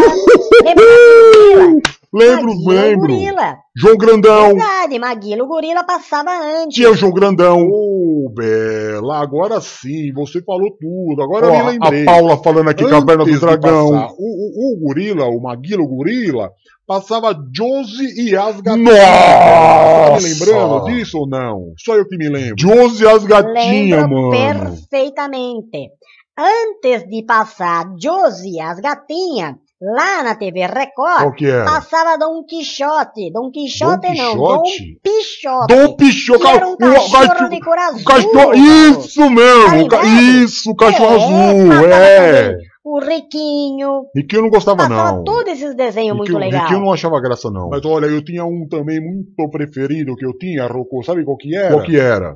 [0.64, 1.82] Lembra do Gorila?
[2.14, 3.08] Lembro, Maguilo lembro.
[3.08, 3.58] Gorila.
[3.76, 4.50] João Grandão.
[4.56, 6.76] Verdade, Maguilo Gorila passava antes.
[6.76, 7.60] Tinha o João Grandão.
[7.68, 11.24] Ô, Bela, agora sim, você falou tudo.
[11.24, 12.04] Agora eu me lembrei.
[12.04, 13.92] a Paula falando aqui com a perna do Antes dragão.
[13.92, 16.52] passar, o, o, o gorila, o Maguilo Gorila,
[16.86, 18.94] passava Josie e as gatinhas.
[18.94, 20.14] Nossa!
[20.14, 21.74] Tá me lembrando disso ou não?
[21.80, 22.56] Só eu que me lembro.
[22.60, 24.32] Josie e as gatinhas, Lembro mano.
[24.32, 25.90] perfeitamente.
[26.38, 29.56] Antes de passar Josie, as gatinhas,
[29.96, 31.66] lá na TV Record, era?
[31.66, 33.32] passava Dom Quixote.
[33.32, 35.00] Dom Quixote Dom não, Dom Quixote?
[35.04, 35.76] Pichote.
[35.76, 38.04] Dom Pichot, que era um o cachorro de cor azul.
[38.06, 42.44] cachorro, isso mesmo, Tá isso, cachorro É, azul, é.
[42.52, 44.04] também O Riquinho.
[44.16, 45.24] E que eu não gostava Passava não.
[45.24, 46.64] todos esses desenhos muito Riquinho- legais.
[46.64, 47.70] Riquinho eu não achava graça não.
[47.70, 51.56] Mas olha, eu tinha um também muito preferido que eu tinha, Rocco, sabe qual que
[51.56, 51.72] era?
[51.74, 52.36] Qual que era?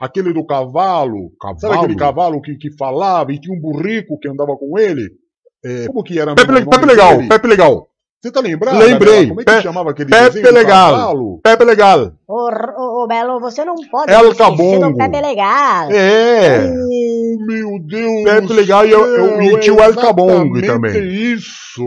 [0.00, 1.32] Aquele do cavalo.
[1.42, 1.80] Sabe Cavalo?
[1.82, 5.02] aquele cavalo que, que falava e tinha um burrico que andava com ele?
[5.64, 7.28] É, como que era Pepe, Pepe Legal, dele?
[7.28, 7.88] Pepe Legal.
[8.20, 8.78] Você tá lembrado?
[8.78, 9.28] Lembrei.
[9.28, 11.40] Como é que Pe- chamava aquele Pepe desenho Legal.
[11.42, 12.12] Pepe Legal.
[12.26, 14.96] Ô, ô, ô, Belo, você não pode El esquecer do Cabongo.
[14.98, 15.90] Pepe Legal.
[15.92, 16.68] É.
[16.68, 20.98] Oh, meu Deus Pepe Legal e eu- eu- e o El Cabongo também.
[21.08, 21.84] isso.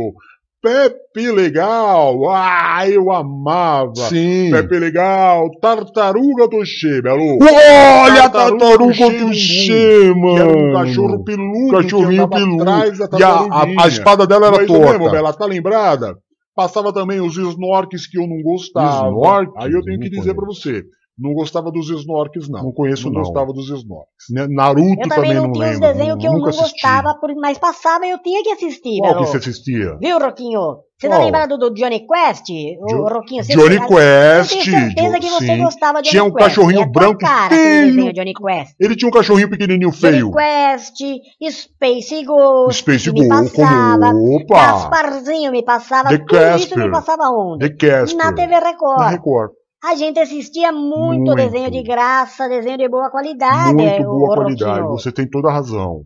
[0.62, 2.30] Pepe Legal.
[2.30, 3.96] Ah, eu amava.
[3.96, 4.52] Sim.
[4.52, 5.50] Pepe Legal.
[5.60, 7.40] Tartaruga Toshê, Belo.
[7.42, 10.36] Olha a Tartaruga tartaruga Tuxê, Tuxê, mano.
[10.36, 12.62] Que era um cachorro peludo Cachorrinho peludo.
[12.64, 14.92] atrás da E a, a, a espada dela era Mas torta.
[14.92, 16.16] mesmo, Bela, tá lembrada?
[16.56, 19.08] Passava também os snorks que eu não gostava.
[19.08, 19.54] Snorks?
[19.58, 20.84] Aí eu tenho que dizer pra você.
[21.22, 22.64] Não gostava dos snorks, não.
[22.64, 23.22] Não conheço, não.
[23.22, 24.26] gostava dos snorks.
[24.32, 25.88] Né, Naruto Eu também não tinha os lembro.
[25.94, 26.72] desenhos que eu não nunca assisti.
[26.82, 29.26] gostava, mas passava e eu tinha que assistir, Qual Belo.
[29.26, 29.98] que você assistia?
[30.02, 30.78] Viu, Roquinho?
[31.00, 31.26] Você tá Qual?
[31.26, 32.46] lembrado do Johnny Quest?
[32.48, 34.52] Jo- O Roquinho, você Johnny Eu Quest.
[34.52, 35.64] tenho certeza que você sim.
[35.64, 36.50] gostava de Tinha Johnny um Quest.
[36.50, 38.14] cachorrinho é branco cara, feio.
[38.14, 38.76] Johnny Quest.
[38.80, 40.30] Ele tinha um cachorrinho pequenininho feio.
[40.32, 40.98] Johnny Quest,
[41.52, 44.56] Space Ghost, Space que me Ghost, passava, como- opa!
[44.56, 46.78] Gasparzinho me passava, The tudo isso Casper.
[46.86, 47.68] me passava onde?
[47.70, 48.18] The Casper.
[48.24, 49.00] Na TV Record.
[49.00, 49.52] Na Record.
[49.84, 51.36] A gente assistia muito, Muito.
[51.36, 53.74] desenho de graça, desenho de boa qualidade.
[53.74, 54.82] Muito ô- boa qualidade.
[54.88, 56.04] Você tem toda a razão.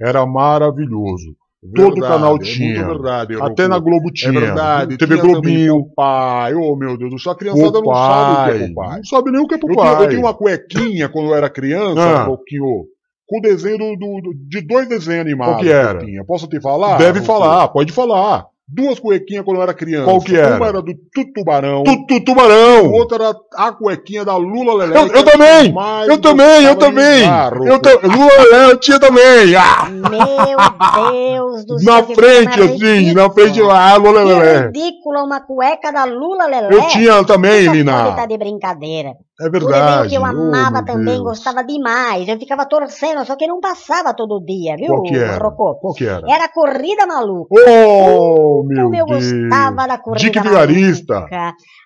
[0.00, 1.34] Era maravilhoso.
[1.74, 2.74] Todo Verdade, canal é tinha.
[2.84, 4.38] muito verdade, Até na Globo É tinha.
[4.38, 4.98] verdade.
[4.98, 5.32] TV tinha também
[5.66, 5.84] Globinho.
[5.96, 6.54] Popeye.
[6.56, 7.32] Oh, meu Deus do céu.
[7.32, 8.96] A criançada não sabe o que é Popeye.
[8.98, 10.02] Não sabe nem o que é Eu tinha, Popeye.
[10.04, 12.24] eu tinha uma cuequinha quando eu era criança, Ah.
[12.24, 12.84] Roquinho,
[13.26, 15.54] com o desenho do, do- de dois desenhos animados.
[15.54, 16.04] Qual que era?
[16.06, 16.24] eu.
[16.26, 16.98] Posso te falar?
[16.98, 18.44] Deve falar, pode falar.
[18.66, 20.06] Duas cuequinhas quando eu era criança.
[20.06, 20.56] Qual que era?
[20.56, 21.82] Uma era do Tutubarão.
[21.84, 22.90] Tu, tu, tubarão.
[22.92, 24.96] Outra era a cuequinha da Lula Lelé.
[24.98, 25.74] Eu, eu também!
[26.08, 27.22] Eu também, eu também!
[27.66, 29.54] Eu, ta- Lula, eu tinha também!
[29.54, 29.86] Ah!
[29.90, 31.92] Meu Deus do céu.
[31.94, 34.66] Na frente, assim, na frente lá, Lula Que Lelé.
[34.66, 36.74] ridícula uma cueca da Lula Lelé.
[36.74, 38.12] Eu tinha também, Você Lina.
[38.12, 39.10] tá de brincadeira.
[39.40, 40.10] É verdade.
[40.10, 41.22] que eu Oh, amava meu também, Deus.
[41.22, 42.28] gostava demais.
[42.28, 45.42] Eu ficava torcendo, só que não passava todo dia, viu, Qual que era?
[45.44, 45.74] Rocô?
[45.74, 46.22] Qual que era?
[46.30, 47.48] Era Corrida Maluca.
[47.52, 49.32] Oh, meu Como eu Deus.
[49.32, 50.66] gostava da Corrida Dick Maluca.
[50.66, 51.26] Vigarista.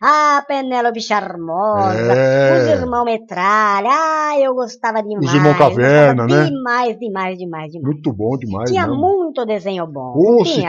[0.03, 2.13] Ah, Penélope Charmosa.
[2.15, 2.59] É.
[2.75, 3.89] Os irmãos Metralha.
[3.91, 5.27] Ah, eu gostava demais.
[5.27, 6.45] Os irmãos Caverna, né?
[6.45, 7.83] Demais, demais, demais, demais.
[7.83, 8.93] Muito bom demais, Tinha né?
[8.95, 10.13] muito desenho bom.
[10.15, 10.69] Ô, tinha,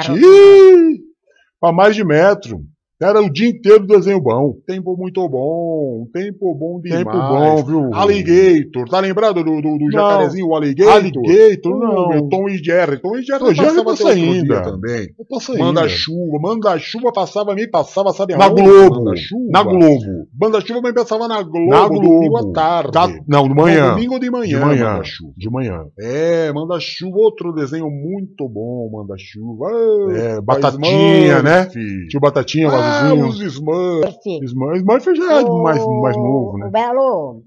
[1.59, 2.61] Pra mais de metro.
[3.01, 4.55] Era o dia inteiro desenho bom.
[4.67, 6.05] Tempo muito bom.
[6.11, 7.05] Tempo bom demais.
[7.05, 7.93] Tempo bom, viu?
[7.93, 8.89] Alligator.
[8.89, 10.93] Tá lembrado do, do, do jacarezinho, o Alligator?
[10.93, 12.09] Alligator, não.
[12.09, 12.99] meu, Tom e Jerry.
[13.01, 14.61] Tom e Jerry Tom passava passa ainda.
[14.63, 15.07] também.
[15.17, 15.63] Eu posso ainda.
[15.63, 16.39] Manda-chuva.
[16.41, 18.61] Manda-chuva passava, me passava, sabe Na aonde?
[18.63, 18.95] Globo.
[19.05, 19.45] Manda-chuva.
[19.49, 20.27] Na Globo.
[20.41, 21.69] Manda-chuva me passava na Globo.
[21.69, 22.37] Na Domingo Globo.
[22.49, 22.91] à tarde.
[22.91, 23.85] Da- Não, de manhã.
[23.87, 24.59] Não, domingo de manhã.
[24.59, 24.91] De manhã.
[24.95, 25.33] Manda-chuva.
[25.37, 25.85] De manhã.
[26.01, 27.17] É, Manda-chuva.
[27.17, 29.67] Outro desenho muito bom, Manda-chuva.
[29.69, 31.61] Ah, É, batatinha, né?
[31.69, 32.07] Smurf.
[32.09, 33.27] Tinha o Batatinha, Ah, azulzinho.
[33.27, 34.17] os Smurf.
[34.43, 36.67] Smurf, Smurf já é Ô, mais, mais novo, né?
[36.67, 37.43] ô, Belo,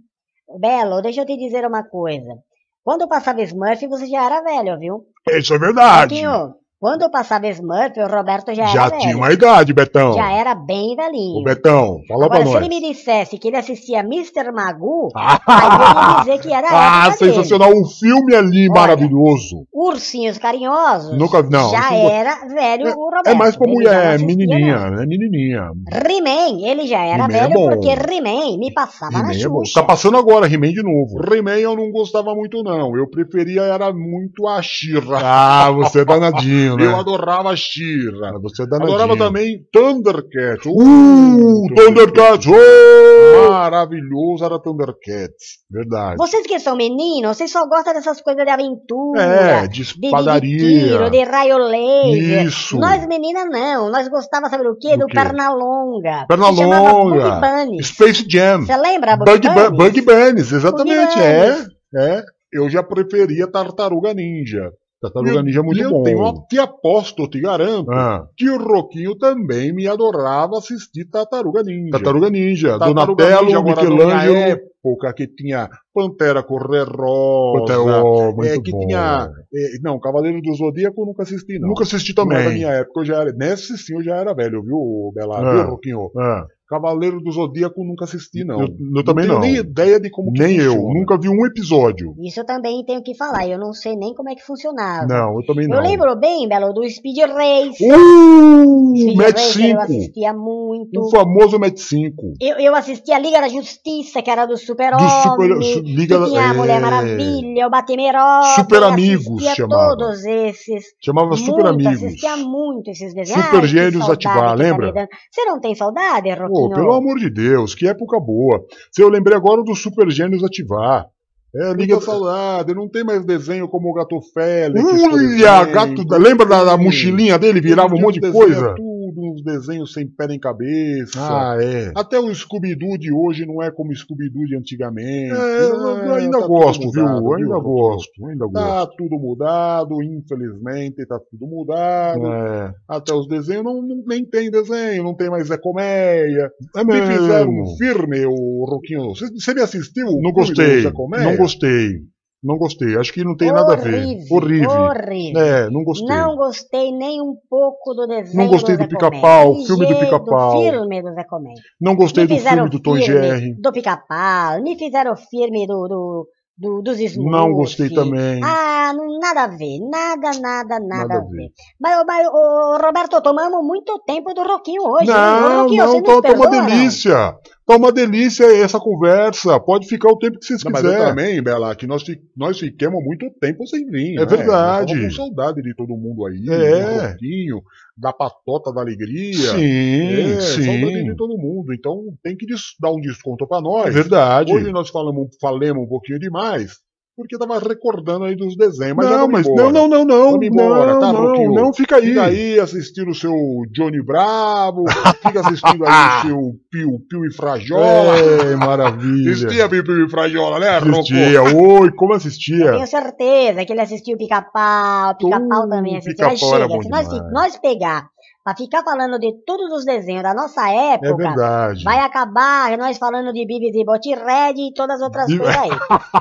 [0.58, 2.38] Belo, deixa eu te dizer uma coisa.
[2.84, 5.04] Quando eu passava Smurf, você já era velho, viu?
[5.28, 6.14] Isso é verdade.
[6.14, 9.18] Roquinho, quando eu passava Smurf, o Roberto já, Já era tinha velho.
[9.18, 10.14] uma idade, Betão.
[10.14, 11.38] Já era bem velhinho.
[11.38, 12.66] Ô, Betão, fala Agora, pra se nós.
[12.66, 14.50] ele me dissesse que ele assistia Mr.
[14.52, 17.34] Magoo, Ah, aí eu ia dizer que era ah, época dele.
[17.36, 17.70] sensacional.
[17.72, 19.64] Um filme ali Olha, maravilhoso.
[19.72, 23.28] Ursinhos Carinhosos, Nunca- não, já era velho o Roberto.
[23.28, 25.06] É mais pra já mulher, assistia, menininha, né?
[25.06, 25.70] Menininha.
[25.92, 27.68] He-Man, ele já era He-Man é velho bom.
[27.68, 29.38] porque He-Man me passava na He-Man é.
[29.38, 29.80] Xuxa.
[29.80, 31.32] Tá passando agora, He-Man de novo.
[31.32, 32.96] He-Man eu não gostava muito, não.
[32.96, 35.18] Eu preferia, era muito a Shira.
[35.22, 36.86] Ah, você é danadinho, né?
[36.86, 38.30] Eu adorava a Shira.
[38.34, 38.96] Ah, Você é danadinho.
[38.98, 40.66] Adorava também Thundercats.
[40.66, 42.46] Uh, Thundercats!
[42.46, 43.50] oh!
[43.50, 45.58] Maravilhoso era Thundercats.
[45.70, 46.16] Verdade.
[46.16, 49.22] Vocês que são meninos, vocês só gostam dessas coisas de aventura.
[49.22, 50.58] É, de de, de, de espadaria.
[50.58, 52.44] tiro, de raio laser.
[52.46, 52.78] Isso.
[52.78, 54.92] Nós meninas não, nós gostávamos, sabe do quê?
[54.96, 55.14] Do Do, quê?
[55.14, 56.26] Pernalonga.
[56.28, 57.30] Perna que chamava longa.
[57.30, 57.82] Bug Bunny.
[57.84, 58.60] Space Jam.
[58.66, 59.70] Você lembra Bug, Bug, Bunny?
[59.70, 61.66] Bu- Bug Bunnies, exatamente, Bug é.
[61.94, 62.22] É.
[62.52, 64.70] Eu já preferia Tartaruga Ninja.
[65.02, 66.02] Tartaruga Eu- Ninja é muito eu bom.
[66.04, 71.90] tenho, te aposto, te garanto, Ah, que o Roquinho também me adorava assistir Tartaruga Ninja.
[71.90, 74.36] Tartaruga Ninja, Tartaruga Donatello, Ninja, agora, na Michelangelo.
[74.36, 78.78] época que tinha Pantera Cor-de-Rosa, Oh, muito é, que bom.
[78.80, 79.28] tinha...
[79.54, 81.68] é, não, Cavaleiro do Zodíaco eu nunca assisti, não.
[81.68, 82.54] Nunca assisti Não também.
[82.54, 83.32] minha época, eu já era...
[83.32, 85.38] Nesse sim eu já era velho, viu, Bela?
[85.40, 85.54] Ah.
[85.54, 86.10] Viu, Roquinho?
[86.16, 88.60] Ah, Cavaleiro do Zodíaco nunca assisti, não.
[88.62, 89.40] Eu- eu também tenho não.
[89.42, 90.94] nem ideia de como que nem eu, funciona.
[90.98, 92.14] nunca vi um episódio.
[92.24, 95.06] Isso eu também tenho que falar, eu não sei nem como é que funcionava.
[95.06, 95.76] Não, eu também não.
[95.76, 97.84] Eu lembro bem, Belo, do Speed Race.
[97.84, 99.68] Uh, Speed Match Racer 5.
[99.68, 101.00] eu assistia muito.
[101.00, 102.34] O famoso Match 5.
[102.40, 105.08] Eu, eu assistia a Liga da Justiça, que era do Do Super-Homem.
[105.22, 106.80] Super- Su- Liga da- tinha a Mulher é.
[106.80, 108.48] Maravilha, o Batemerope.
[108.54, 109.96] Super Amigos assistia chamava.
[109.96, 110.84] todos esses.
[111.02, 112.04] Chamava Super muito, Amigos.
[112.04, 113.44] assistia muito esses desenhos.
[113.46, 114.92] Super Gênios Ativar, tá lembra?
[115.30, 116.28] Você não tem saudade,
[116.68, 118.64] Pô, pelo amor de Deus, que época boa.
[118.90, 121.06] Se eu lembrei agora do Super Gênios ativar.
[121.54, 122.00] É, Liga liga.
[122.00, 124.82] saudade, não tem mais desenho como o Gato Félix.
[124.82, 126.02] Olha, gato.
[126.18, 127.60] Lembra da, da mochilinha dele?
[127.60, 128.74] Virava um monte de coisa.
[128.74, 131.18] Tudo, uns desenhos sem pé nem cabeça.
[131.18, 131.92] Ah, é.
[131.96, 135.32] Até o Scooby-Doo de hoje não é como o Scooby-Doo de antigamente.
[135.32, 137.02] É, eu É, ainda tá gosto, tudo viu?
[137.04, 137.60] mudado, ainda viu?
[137.62, 138.54] gosto, ainda gosto.
[138.54, 142.26] Tá tudo mudado, infelizmente tá tudo mudado.
[142.26, 146.50] É, Até os desenhos não, não- nem tem desenho, não tem mais Zé Colmeia.
[146.76, 149.10] é Me fizeram um firme, o Roquinho.
[149.14, 150.06] Você, me assistiu?
[150.20, 151.24] Não gostei, Colmeia?
[151.24, 152.00] não gostei.
[152.42, 153.94] Não gostei, acho que não tem nada a ver.
[153.94, 154.70] Horrível, Horrível.
[154.70, 155.40] horrível.
[155.40, 156.08] É, não gostei.
[156.08, 160.60] Não gostei nem um pouco do desenho Não gostei do do Pica-Pau, filme do Pica-Pau.
[160.60, 161.54] Filme do Zé Colmeia.
[161.80, 163.54] Não gostei Me do filme do Tom Jerry.
[163.54, 167.30] Do Pica-Pau, me fizeram filme do, do, do, dos Smurfs.
[167.32, 168.40] Não gostei também.
[168.44, 171.28] Ah, não- nada a ver, nada, nada, nada, Nada a ver.
[171.30, 171.48] ver.
[171.80, 175.10] Mas, mas, ô, Roberto, tomamos muito tempo do Roquinho hoje.
[175.10, 175.16] hein?
[175.16, 177.34] Não, Roquinho, você não, tá, tá uma delícia.
[177.64, 179.58] Tá uma delícia essa conversa.
[179.60, 181.08] Pode ficar o tempo que vocês Não, mas eu quiserem.
[181.10, 182.02] também, Bela, que nós,
[182.36, 184.16] nós fiquemos muito tempo sem vir.
[184.16, 184.26] É né?
[184.26, 185.00] verdade.
[185.00, 186.80] Com saudade de todo mundo aí, É.
[186.82, 187.62] do Roquinho,
[187.96, 189.52] da patota da alegria.
[189.52, 191.04] Sim, É, sim.
[191.04, 191.72] de todo mundo.
[191.74, 192.46] Então tem que
[192.80, 193.86] dar um desconto pra nós.
[193.86, 194.52] É verdade.
[194.52, 196.78] Hoje nós falamos, falamos um pouquinho demais,
[197.16, 198.96] porque tava recordando aí dos desenhos.
[198.96, 199.72] Mas não, vamos mas embora.
[199.72, 200.30] não, não, não, não.
[200.32, 202.06] Vamos embora, não, tá, não, não, fica aí.
[202.06, 203.32] Fica aí assistindo o seu
[203.72, 204.84] Johnny Bravo,
[205.22, 208.18] fica assistindo aí o seu Pio, Pio e Frajola.
[208.18, 209.32] É, maravilha.
[209.32, 210.90] Assistia Pio, Pio e Frajola, né, Rocco?
[211.00, 211.42] Assistia.
[211.42, 212.72] Oi, como Eu assistia?
[212.72, 215.94] tenho certeza que ele assistiu Pica-Pau, Pica-Pau Uh, também.
[215.94, 218.08] Mas Pica-Pau era chega, bom se nós, nós pegar
[218.44, 221.84] pra ficar falando de todos os desenhos da nossa É época, verdade.
[221.84, 225.70] vai acabar nós falando de Bibis e Botirred e todas as outras Bibi- coisas aí.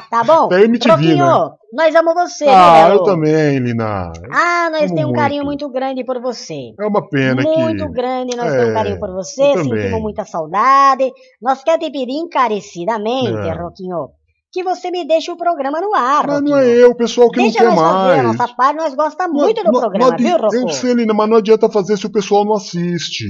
[0.09, 0.45] Tá bom?
[0.51, 1.49] Até MTV, Roquinho, né?
[1.73, 4.11] nós amamos você, Ah, né, eu também, Lina.
[4.31, 5.65] Ah, nós Amo temos um carinho muito.
[5.65, 6.73] muito grande por você.
[6.79, 7.91] É uma pena Muito que.
[7.93, 11.11] grande, nós É, temos um carinho por você, sentimos muita saudade.
[11.41, 13.53] Nós queremos te pedir encarecidamente, É.
[13.53, 14.09] Roquinho,
[14.51, 17.39] que você me deixe o programa no ar, Mas não é eu, o pessoal que
[17.41, 18.37] Deixa não quer nós fazer a mais.
[18.37, 20.55] nossa parte, nós gostamos muito do Não- programa, não viu, Rocco?
[20.55, 23.25] Eu sei, Lina, mas não adianta fazer se o pessoal não assiste.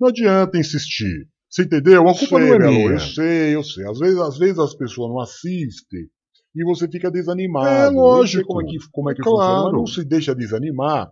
[0.00, 1.26] Não adianta insistir.
[1.50, 2.02] Você entendeu?
[2.02, 2.90] A culpa sei, não é Belo, minha.
[2.92, 3.88] Eu sei, eu sei.
[3.88, 6.00] Às vezes, às vezes as pessoas não assistem
[6.54, 7.66] e você fica desanimado.
[7.68, 8.46] É, lógico.
[8.46, 9.38] como é que, como é que Claro.
[9.40, 11.08] funciona, mas não se deixa desanimar.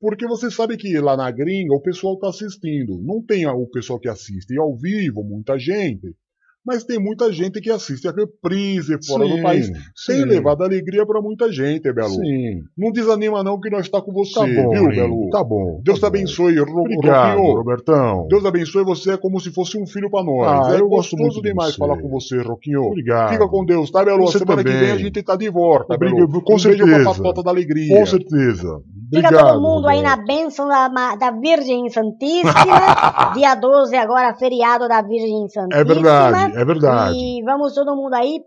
[0.00, 3.00] Porque você sabe que lá na gringa o pessoal está assistindo.
[3.02, 6.14] Não tem o pessoal que assiste ao vivo, muita gente.
[6.66, 9.70] Mas tem muita gente que assiste a reprise fora Sim, do país.
[9.70, 10.24] Tem sim.
[10.24, 12.10] levado alegria para muita gente, Belo.
[12.10, 12.62] Sim.
[12.76, 15.30] Não desanima não que nós está com você, Tá bom, viu, Lino, Belo?
[15.30, 15.80] Tá bom.
[15.82, 16.16] Deus te tá bom.
[16.16, 17.56] abençoe, Ro Obrigado, Roquinho.
[17.56, 18.26] Robertão.
[18.28, 20.46] Deus abençoe você, é como se fosse um filho pra nós.
[20.48, 21.78] Ah, é eu gosto gostoso muito de demais você.
[21.78, 22.82] falar com você, Roquinho.
[22.82, 23.32] Obrigado.
[23.32, 24.26] Fica com Deus, tá, Belo?
[24.26, 24.84] Você Semana que também.
[24.86, 26.42] vem a gente tá de volta, Obrigado, Belo.
[26.42, 27.04] com certeza.
[27.04, 27.96] patota da alegria.
[27.96, 28.80] Com certeza.
[29.14, 32.52] Fica Obrigado, todo mundo aí na bênção da, da Virgem Santíssima.
[33.34, 35.80] Dia 12 agora, feriado da Virgem Santíssima.
[35.80, 37.16] É verdade, é verdade.
[37.16, 38.40] E vamos todo mundo aí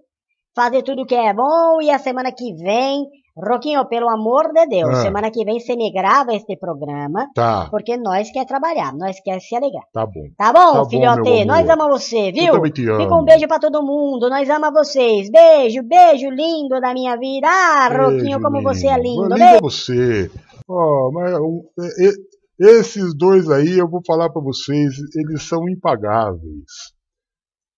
[0.55, 1.81] fazer tudo que é bom.
[1.81, 3.05] E a semana que vem,
[3.37, 5.01] Roquinho, pelo amor de Deus, Ah.
[5.01, 7.27] semana que vem você me grava este programa.
[7.33, 9.83] Tá, Porque nós quer trabalhar, nós quer se alegrar.
[9.93, 10.23] tá bom.
[10.37, 11.29] Tá bom, Tá bom, filhote?
[11.29, 11.45] amor.
[11.45, 12.47] nós amamos você, viu?
[12.47, 13.01] Eu também te amo.
[13.01, 15.29] Fica um beijo pra todo mundo, nós amamos vocês.
[15.31, 17.47] Beijo, beijo lindo da minha vida.
[17.47, 19.23] Ah, Roquinho, Beijo, como você é lindo.
[19.29, 20.29] Lindo é você.
[20.67, 25.67] Ó, mas um, e- e- esses dois aí, eu vou falar pra vocês, eles são
[25.69, 26.98] impagáveis.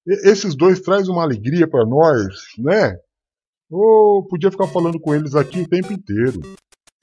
[0.05, 2.97] Esses dois trazem uma alegria pra nós, né?
[3.69, 6.41] Ou podia ficar falando com eles aqui o tempo inteiro.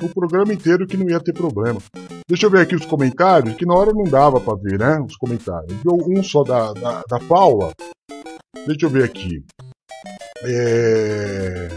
[0.02, 1.80] O programa inteiro que não ia ter problema.
[2.28, 5.00] Deixa eu ver aqui os comentários, que na hora não dava pra ver, né?
[5.00, 5.72] Os comentários.
[5.82, 7.72] Deu um só da, da, da Paula.
[8.66, 9.44] Deixa eu ver aqui.
[10.44, 11.68] É,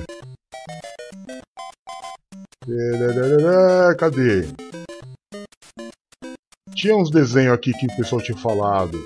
[3.98, 4.48] Cadê?
[6.76, 9.04] Tinha uns desenhos aqui que o pessoal tinha falado.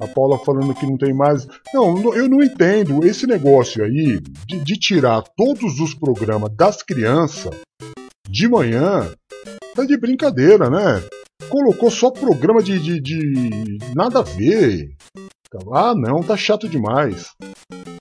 [0.00, 1.46] A Paula falando que não tem mais.
[1.72, 7.54] Não, eu não entendo esse negócio aí de, de tirar todos os programas das crianças
[8.28, 9.10] de manhã.
[9.74, 11.02] Tá de brincadeira, né?
[11.48, 14.90] Colocou só programa de, de, de nada a ver.
[15.72, 17.30] Ah, não, tá chato demais.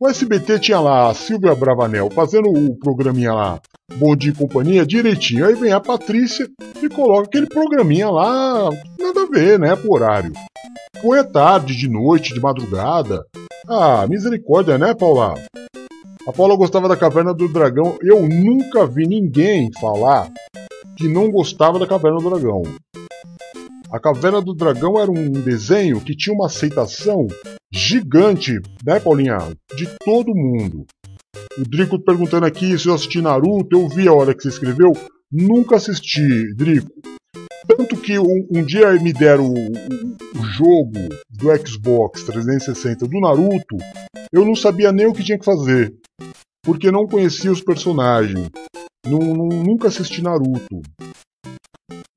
[0.02, 3.62] O SBT tinha lá a Silvia Bravanel fazendo o programinha lá,
[3.96, 5.46] Bom Dia e Companhia, direitinho.
[5.46, 6.50] Aí vem a Patrícia
[6.82, 8.70] e coloca aquele programinha lá,
[9.00, 10.34] nada a ver, né, pro horário.
[11.02, 13.24] Põe à tarde, de noite, de madrugada.
[13.68, 15.36] Ah, misericórdia, né, Paula?
[16.28, 17.98] A Paula gostava da Caverna do Dragão.
[18.02, 20.32] Eu nunca vi ninguém falar
[20.98, 22.64] que não gostava da Caverna do Dragão.
[23.94, 27.28] A Caverna do Dragão era um desenho que tinha uma aceitação
[27.72, 29.38] gigante, né, Paulinha?
[29.76, 30.84] De todo mundo.
[31.60, 34.94] O Drico perguntando aqui se eu assisti Naruto, eu vi a hora que você escreveu.
[35.32, 36.90] Nunca assisti, Drico.
[37.68, 43.78] Tanto que um, um dia me deram o, o, jogo do Xbox 360 do Naruto,
[44.34, 45.94] eu não sabia nem o que tinha que fazer.
[46.66, 48.50] Porque não conhecia os personagens.
[49.06, 50.82] Nunca assisti Naruto.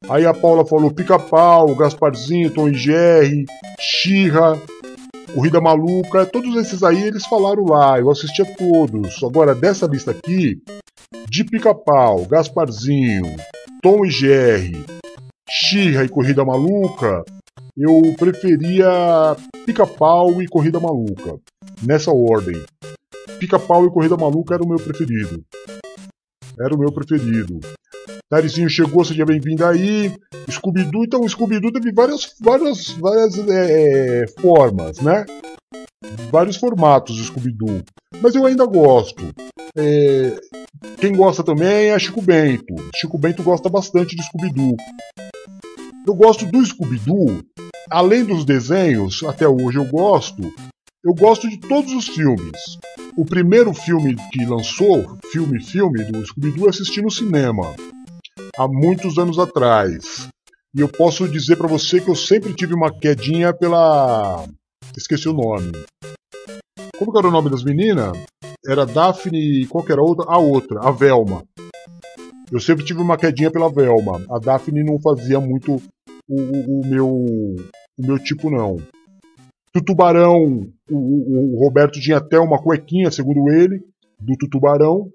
[0.08, 3.44] Aí a Paula falou Pica-Pau, Gasparzinho, Tom Jerry,
[3.80, 4.60] Xirra,
[5.34, 9.22] Corrida Maluca, todos esses aí eles falaram lá, eu assisti a todos.
[9.24, 10.62] Agora, dessa lista aqui,
[11.28, 13.36] de Pica-Pau, Gasparzinho,
[13.82, 14.84] Tom e Jerry,
[15.50, 17.24] Xirra e Corrida Maluca,
[17.76, 21.38] eu preferia Pica-Pau e Corrida Maluca.
[21.82, 22.62] Nessa ordem.
[23.38, 25.44] Pica-Pau e Corrida Maluca era o meu preferido.
[26.58, 27.60] Era o meu preferido.
[28.30, 30.12] Narizinho chegou, seja bem-vindo aí.
[30.50, 35.24] Scooby-Doo, então Scooby-Doo teve várias, várias, várias é, formas, né?
[36.30, 37.82] Vários formatos do Scooby-Doo.
[38.20, 39.32] Mas eu ainda gosto.
[39.78, 40.36] É,
[40.98, 42.74] quem gosta também é Chico Bento.
[42.96, 44.76] Chico Bento gosta bastante de Scooby-Doo.
[46.04, 47.44] Eu gosto do Scooby-Doo,
[47.88, 50.42] além dos desenhos, até hoje eu gosto,
[51.04, 52.60] eu gosto de todos os filmes.
[53.16, 57.72] O primeiro filme que lançou, filme filme do Scooby-Doo, assisti no cinema
[58.58, 60.28] há muitos anos atrás.
[60.74, 64.46] E eu posso dizer para você que eu sempre tive uma quedinha pela.
[64.96, 65.72] Esqueci o nome.
[66.98, 68.16] Como era o nome das meninas?
[68.66, 70.24] Era Daphne e qual que era a outra?
[70.28, 71.44] A outra, a Velma.
[72.50, 74.24] Eu sempre tive uma quedinha pela Velma.
[74.30, 75.76] A Daphne não fazia muito
[76.28, 77.08] o, o, o meu
[77.98, 78.76] o meu tipo não.
[79.74, 83.82] Do Tubarão, o, o, o, Roberto tinha até uma cuequinha, segundo ele,
[84.18, 85.10] do Tubarão.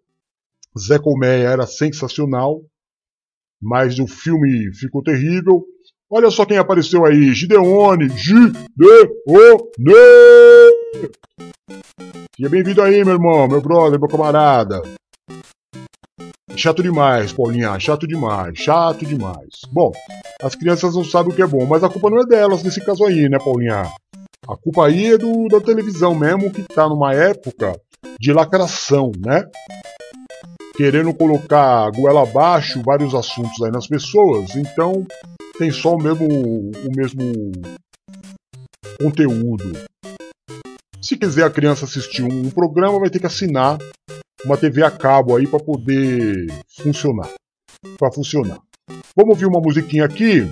[0.78, 2.64] Zé Colmeia era sensacional
[3.62, 5.64] mas o filme ficou terrível.
[6.10, 8.64] Olha só quem apareceu aí, Gideone, Gideone!
[12.36, 14.82] Seja bem-vindo aí, meu irmão, meu brother, meu camarada.
[16.56, 19.62] Chato demais, Paulinha, chato demais, chato demais.
[19.72, 19.92] Bom,
[20.42, 22.84] as crianças não sabem o que é bom, mas a culpa não é delas nesse
[22.84, 23.84] caso aí, né, Paulinha?
[24.48, 27.80] A culpa aí é do, da televisão mesmo, que tá numa época
[28.20, 29.46] de lacração, né?
[30.76, 35.06] Querendo colocar goela abaixo vários assuntos aí nas pessoas, então
[35.58, 37.32] tem só o mesmo, o mesmo
[39.02, 39.72] conteúdo.
[41.02, 43.78] Se quiser a criança assistir um programa, vai ter que assinar
[44.46, 46.48] uma TV a cabo aí para poder
[46.82, 47.30] funcionar.
[47.98, 48.60] Para funcionar.
[49.16, 50.50] Vamos ouvir uma musiquinha aqui.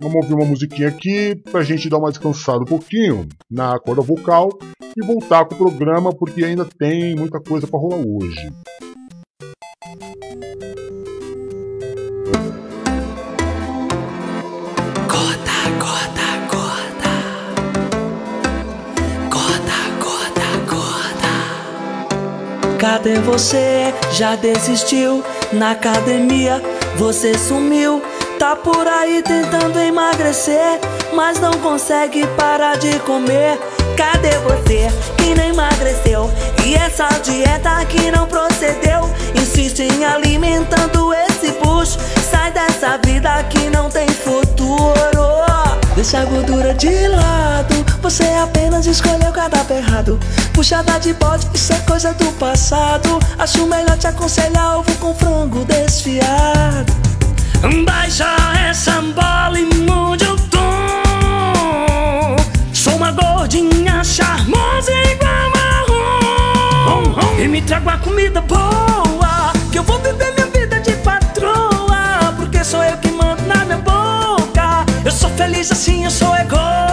[0.00, 4.48] Vamos ouvir uma musiquinha aqui pra gente dar uma descansada um pouquinho na corda vocal
[4.96, 8.50] e voltar com o programa porque ainda tem muita coisa para rolar hoje.
[22.78, 23.94] Cadê você?
[24.12, 25.24] Já desistiu?
[25.52, 26.60] Na academia
[26.96, 28.02] você sumiu.
[28.38, 30.80] Tá por aí tentando emagrecer,
[31.12, 33.58] mas não consegue parar de comer.
[33.98, 36.30] Cadê você que não emagreceu?
[36.64, 39.10] E essa dieta que não procedeu?
[39.34, 41.98] Insiste em alimentando esse puxo.
[42.30, 44.94] Sai dessa vida que não tem futuro.
[45.96, 47.74] Deixa a gordura de lado.
[48.00, 50.20] Você apenas escolheu cada errado.
[50.52, 53.18] Puxada de bode, isso é coisa do passado.
[53.36, 56.92] Acho melhor te aconselhar ovo com frango desfiado.
[57.84, 58.28] Baixa
[58.70, 59.88] essa bola e tom.
[60.38, 60.57] Sou uma
[63.48, 67.40] gordinha charmosa igual marrom.
[67.42, 69.52] E me traga a comida boa.
[69.72, 72.34] Que eu vou viver minha vida de patroa.
[72.36, 74.84] Porque sou eu que mando na minha boca.
[75.02, 76.87] Eu sou feliz assim, eu sou gorda.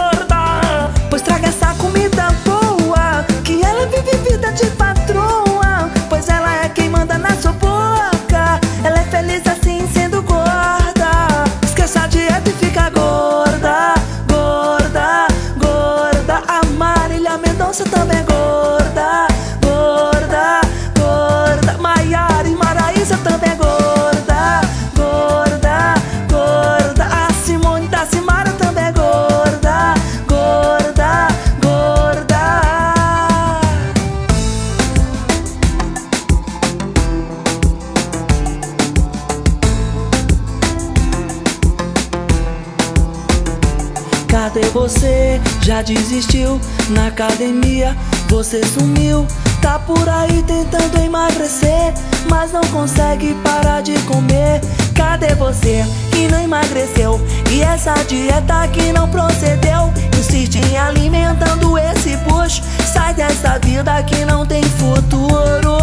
[44.36, 45.40] Cadê você?
[45.62, 46.60] Já desistiu
[46.90, 47.96] na academia?
[48.28, 49.26] Você sumiu,
[49.62, 51.94] tá por aí tentando emagrecer,
[52.28, 54.60] mas não consegue parar de comer.
[54.94, 57.18] Cadê você que não emagreceu?
[57.50, 59.90] E essa dieta que não procedeu?
[60.18, 62.62] Insiste em alimentando esse puxo.
[62.92, 65.78] Sai dessa vida que não tem futuro.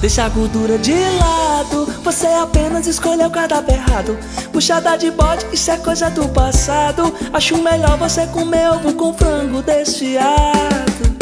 [0.00, 1.63] Deixa a gordura de lado.
[2.04, 4.18] Você apenas escolheu o cardápio errado.
[4.52, 7.14] Puxada de bode, isso é coisa do passado.
[7.32, 11.14] Acho melhor você comer ovo com frango desfiado.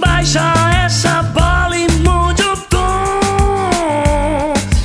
[0.00, 0.40] Baixa
[0.84, 3.18] essa bola e mude o tom.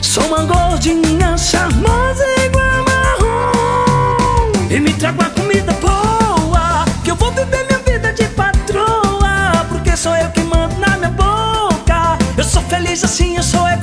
[0.02, 4.52] Sou uma gordinha charmosa igual marrom.
[4.72, 6.84] E me traga uma comida boa.
[7.04, 9.66] Que eu vou viver minha vida de patroa.
[9.70, 12.18] Porque sou eu que mando na minha boca.
[12.36, 13.78] Eu sou feliz assim, eu sou é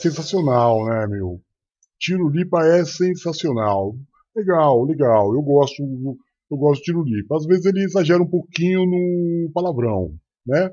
[0.00, 1.40] sensacional, né, meu?
[1.98, 3.94] Tirulipa é sensacional.
[4.34, 5.34] Legal, legal.
[5.34, 5.82] Eu gosto,
[6.50, 7.36] eu gosto de Tirulipa.
[7.36, 10.14] Às vezes ele exagera um pouquinho no palavrão,
[10.46, 10.70] né?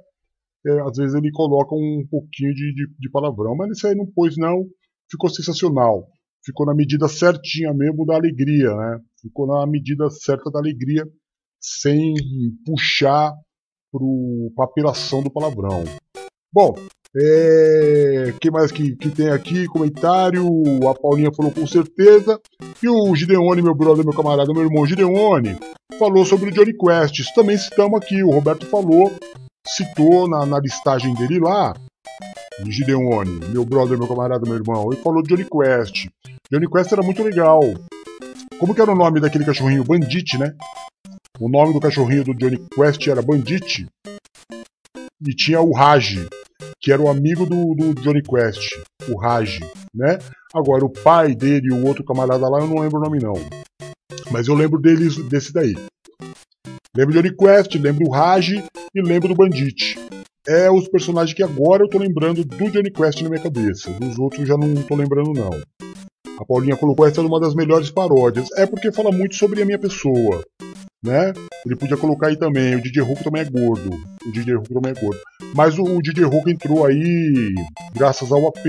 [0.66, 4.06] É, às vezes ele coloca um pouquinho de, de, de palavrão, mas isso aí não
[4.06, 4.66] pôs não.
[5.10, 6.08] Ficou sensacional.
[6.46, 9.00] Ficou na medida certinha mesmo da alegria, né?
[9.22, 11.06] Ficou na medida certa da alegria,
[11.60, 12.14] sem
[12.66, 13.34] puxar
[13.92, 15.84] para a apelação do palavrão.
[16.52, 16.76] Bom,
[17.20, 19.65] é, que mais que, que tem aqui?
[19.68, 20.45] Comentário.
[20.88, 22.39] A Paulinha falou com certeza.
[22.82, 25.57] E o Gideone, meu brother, meu camarada, meu irmão Gideone,
[25.97, 27.34] falou sobre o Johnny Quest.
[27.34, 28.22] Também citamos aqui.
[28.24, 29.11] O Roberto falou,
[29.68, 31.74] citou na, na listagem dele lá.
[32.61, 34.91] O Gideone, meu brother, meu camarada, meu irmão.
[34.91, 36.07] Ele falou de Johnny Quest.
[36.51, 37.61] Johnny Quest era muito legal.
[38.59, 39.84] Como que era o nome daquele cachorrinho?
[39.84, 40.53] Bandit, né?
[41.39, 43.88] O nome do cachorrinho do Johnny Quest era Bandit.
[45.26, 46.28] E tinha o Raj,
[46.80, 49.60] que era o amigo do, do Johnny Quest, o Raj,
[49.94, 50.20] né?
[50.54, 53.34] Agora, o pai dele e o outro camarada lá, eu não lembro o nome não.
[54.32, 55.76] Mas eu lembro deles, desse daí.
[56.96, 60.00] Lembro do Johnny Quest, lembro o Raj e lembro do Bandit.
[60.48, 63.92] É os personagens que agora eu tô lembrando do Johnny Quest na minha cabeça.
[63.92, 65.50] Dos outros já não tô lembrando não.
[66.40, 68.48] A Paulinha colocou essa numa das melhores paródias.
[68.56, 70.44] É porque fala muito sobre a minha pessoa,
[71.04, 71.34] né?
[71.66, 72.76] Ele podia colocar aí também.
[72.76, 73.89] O DJ Hulk também é gordo.
[74.26, 75.20] O DJ Hulk também é gordo.
[75.56, 77.54] Mas o, o DJ Hulk entrou aí,
[77.95, 78.66] graças ao AP,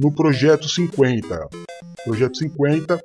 [0.00, 1.48] no Projeto 50.
[2.04, 3.00] Projeto 50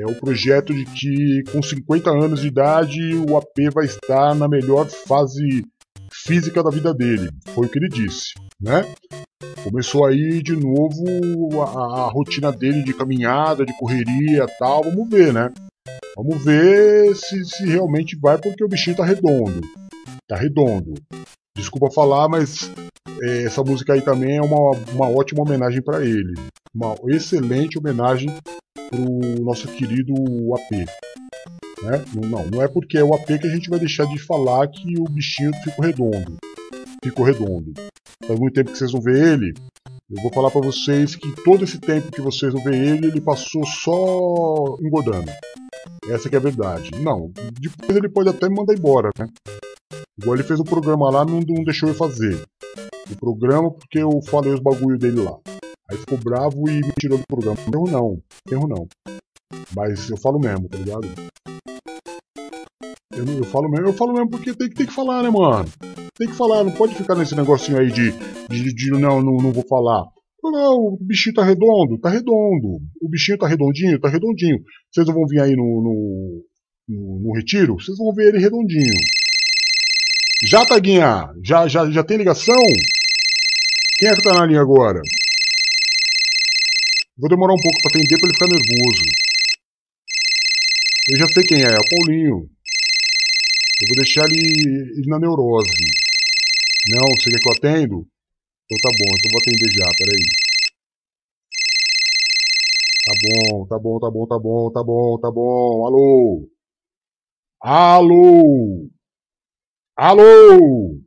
[0.00, 4.48] é o projeto de que com 50 anos de idade o AP vai estar na
[4.48, 5.64] melhor fase
[6.12, 7.30] física da vida dele.
[7.54, 8.84] Foi o que ele disse, né?
[9.64, 14.84] Começou aí de novo a, a rotina dele de caminhada, de correria tal.
[14.84, 15.52] Vamos ver, né?
[16.16, 19.60] Vamos ver se, se realmente vai, porque o bichinho tá redondo.
[20.26, 20.94] Tá redondo.
[21.56, 22.70] Desculpa falar, mas
[23.22, 26.34] é, essa música aí também é uma, uma ótima homenagem para ele.
[26.74, 28.28] Uma excelente homenagem
[28.90, 30.12] pro nosso querido
[30.54, 30.86] AP.
[31.82, 32.04] Né?
[32.14, 34.98] Não, não é porque é o AP que a gente vai deixar de falar que
[34.98, 36.36] o bichinho ficou redondo.
[37.02, 37.72] Ficou redondo.
[38.26, 39.54] Faz muito tempo que vocês não vê ele.
[40.10, 43.20] Eu vou falar para vocês que todo esse tempo que vocês não vê ele, ele
[43.20, 45.30] passou só engordando.
[46.08, 46.90] Essa que é a verdade.
[47.02, 49.26] Não, depois ele pode até me mandar embora, né?
[50.20, 52.42] Igual ele fez o programa lá, não, não deixou eu fazer.
[53.10, 55.38] O programa porque eu falei os bagulho dele lá.
[55.90, 57.56] Aí ficou bravo e me tirou do programa.
[57.72, 58.88] Erro não, erro não.
[59.74, 61.08] Mas eu falo mesmo, tá ligado?
[63.12, 65.68] Eu, eu falo mesmo, eu falo mesmo porque tem, tem que falar, né, mano?
[66.14, 68.12] Tem que falar, não pode ficar nesse negocinho aí de,
[68.48, 70.04] de, de não, não, não vou falar.
[70.42, 72.78] Não, o bichinho tá redondo, tá redondo.
[73.00, 74.58] O bichinho tá redondinho, tá redondinho.
[74.90, 76.44] Vocês vão vir aí no, no,
[76.88, 77.74] no, no retiro?
[77.74, 78.94] Vocês vão ver ele redondinho.
[80.46, 81.28] Já, Taguinha?
[81.44, 82.62] Já, já, já tem ligação?
[83.98, 85.00] Quem é que tá na linha agora?
[87.18, 89.02] Vou demorar um pouco pra atender pra ele ficar nervoso.
[91.10, 92.48] Eu já sei quem é, é o Paulinho.
[93.80, 95.84] Eu vou deixar ele, ele na neurose.
[96.90, 98.06] Não, você quer que eu atendo?
[98.70, 100.24] Então tá bom, então vou atender já, peraí.
[103.06, 105.86] Tá bom, tá bom, tá bom, tá bom, tá bom, tá bom.
[105.86, 106.48] Alô?
[107.62, 108.90] Alô?
[109.96, 111.00] Alô?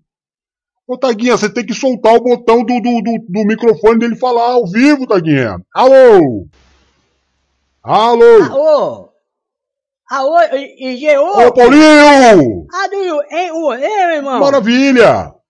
[0.88, 4.53] Ô, Taguinha, você tem que soltar o botão do, do, do, do microfone dele falar
[4.53, 5.57] ao vivo, Taguinha.
[5.72, 6.47] Alô?
[7.84, 8.43] Alô?
[8.43, 9.12] Alô?
[10.09, 10.38] Alô,
[10.80, 11.47] IG, ô?
[11.47, 12.66] Ô, Paulinho!
[12.74, 14.39] Ah, do hein, o, meu irmão?
[14.39, 15.40] Maravilha!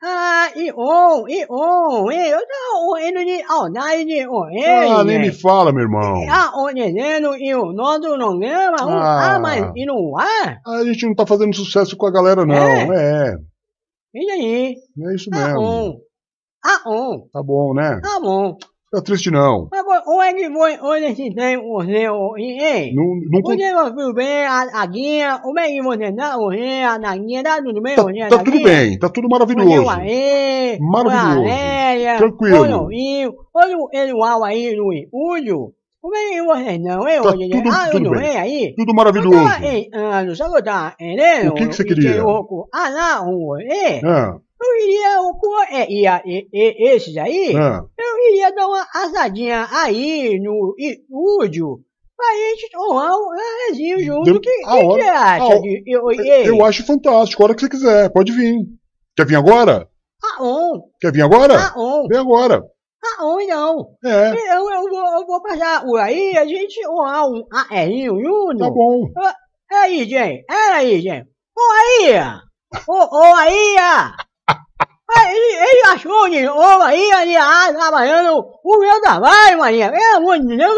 [0.00, 5.18] Ah, e on, e on, e eu não, o eno de online, o Ah, nem
[5.18, 6.24] me fala, meu irmão.
[6.30, 9.34] Ah, o neneno e o nó do programa, o Ah.
[9.34, 10.60] ah, mas e no ar?
[10.64, 12.54] A gente não tá fazendo sucesso com a galera, não.
[12.92, 13.36] É,
[14.14, 14.76] E aí?
[15.00, 15.60] é isso Ah, mesmo.
[15.60, 15.96] on.
[16.64, 17.28] Ah, on.
[17.32, 18.00] Tá bom, né?
[18.00, 18.56] Tá bom.
[18.90, 19.68] Fica triste, não.
[20.08, 22.32] Onde é que foi, onde esse tem o seu?
[22.94, 26.98] Não, não con- Você bem, a, a guinha, como é que você tá, você, a
[26.98, 28.64] da guinha, tá tudo bem, tá, você, tá da tudo guinha?
[28.64, 29.84] bém, tá tudo maravilhoso.
[29.86, 31.42] Olha aí, Maravilhoso.
[31.48, 32.58] Lélia, Tranquilo.
[32.60, 35.72] Olha o Rio, olha o Eduardo aí no Estúdio.
[36.00, 37.20] Como é que vocês não, hein?
[37.20, 38.28] Tá hoje, tudo- ah, tudo não bem.
[38.28, 38.74] é aí?
[38.76, 39.44] Tudo Eu maravilhoso.
[39.44, 40.96] tava em anos, sabe o que eu tava?
[41.50, 42.22] O que que você queria?
[42.72, 42.90] Ah,
[43.24, 44.00] não, é.
[44.04, 47.82] Ah, Eu iria, o co- é, ia, e, e, esses aí, ah.
[47.96, 51.78] eu iria dar uma assadinha aí no estúdio
[52.16, 54.30] pra gente tomar um cafezinho junto.
[54.36, 55.54] O que, que hora- acha?
[55.54, 57.40] a de, eu, ei, Eu acho fantástico.
[57.42, 58.56] A hora que você quiser, pode vir.
[59.16, 59.88] Quer vir agora?
[60.24, 61.54] Ah, on, Quer vir agora?
[61.56, 62.60] ah, on, Vem agora.
[63.04, 63.88] ah, on, não.
[64.04, 68.58] É, Eu, eu, vou, eu vou passar por aí, a gente tomar um ARinho junto.
[68.58, 69.08] tá bom.
[69.70, 71.28] Aí, gente, é aí, gente.
[71.56, 72.20] Ô, aí,
[72.88, 73.76] ô, ô, aí,
[75.10, 80.38] ele, ele achou de ô, aí, ali, ah, trabalhando o meu trabalho, Maria, pelo amor
[80.38, 80.72] de Deus,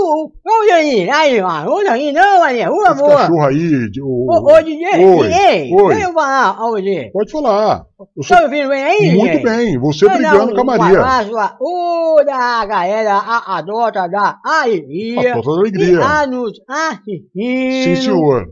[0.00, 1.48] o, o, aí, aí, ó,
[1.90, 3.16] aí, não, Maria, por Esse favor.
[3.16, 3.90] cachorro aí.
[4.02, 5.94] o- Ô, ô, DJ, Oi, ei, oi.
[5.94, 7.10] deixa eu falar, ô, DJ.
[7.10, 7.84] Pode falar.
[8.22, 9.78] Sou Tá ouvindo bem aí, muito bem.
[9.78, 10.98] Você brigando com a um Maria.
[11.00, 15.34] abraço a toda a galera, a adota da alegria.
[15.34, 16.00] A E alegria.
[16.04, 17.30] a nos assistindo.
[17.34, 18.46] Sim, senhor.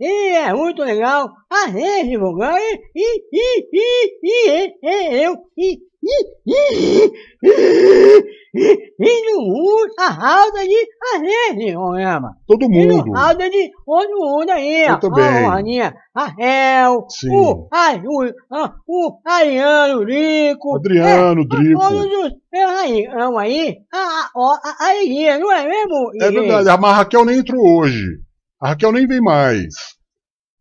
[0.00, 5.76] E é muito legal a gente divulgar e, e, e, e, e, e, eu e,
[6.00, 8.22] e, e, e,
[8.54, 12.36] e, e no mundo a alta de a gente programa.
[12.46, 13.06] Todo mundo.
[13.06, 14.96] no alta de todo mundo aí, Eu ó.
[14.98, 15.24] também.
[15.24, 20.76] A Aninha, a Hel, o, a, o, a, o Ariano Rico.
[20.76, 21.80] Adriano, Drico.
[21.80, 23.04] Todos os aí,
[23.36, 26.10] aí, a, a, a, a não é mesmo?
[26.20, 26.68] É verdade.
[26.68, 28.27] A Raquel nem entrou hoje.
[28.60, 29.98] A Raquel nem vem mais.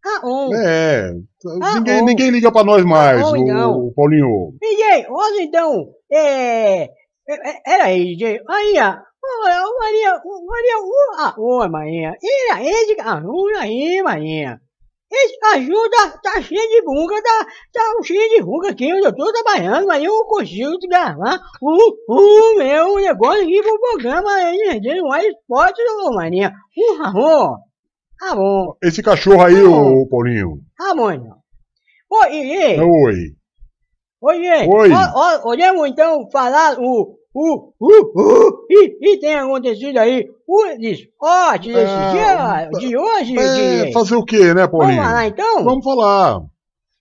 [0.05, 0.21] Ah.
[0.55, 1.11] É.
[1.61, 3.71] Ah, ninguém, ninguém liga pra nós mais, bom, o, então.
[3.87, 4.53] o Paulinho.
[4.61, 6.89] DJ, olha então, é, é,
[7.27, 9.01] é, era aí, DJ, Maria,
[9.43, 12.13] olha, ô, Maria, ô, Maria, ô, ah, ô, Maria,
[12.49, 14.59] era esse cachorro aí, Maria,
[15.11, 15.89] esse cachorro
[16.21, 20.23] tá, cheio de bunga, tá, tá cheio de bunga aqui, eu tô trabalhando, mas eu
[20.25, 26.13] consigo gravar o, o meu negócio aqui pro programa aí, gente, não é esporte, ô,
[26.13, 27.66] Maria, por favor,
[28.19, 30.59] tá bom, Esse cachorro aí, Tá o Paulinho.
[30.77, 31.37] tá bom, então.
[32.09, 33.15] Ô, e, Oi.
[34.21, 34.69] Oi, gente.
[34.73, 34.91] Oi.
[34.91, 37.15] Ó, ó, Podemos então falar o.
[37.39, 43.37] O, o, o, e, e tem acontecido aí o esporte desse Ah, dia, de hoje,
[43.37, 43.53] É,
[43.83, 43.93] DJ.
[43.93, 45.03] fazer o quê, né, Vamos Paulinho?
[45.03, 45.63] falar então?
[45.63, 46.39] Vamos falar.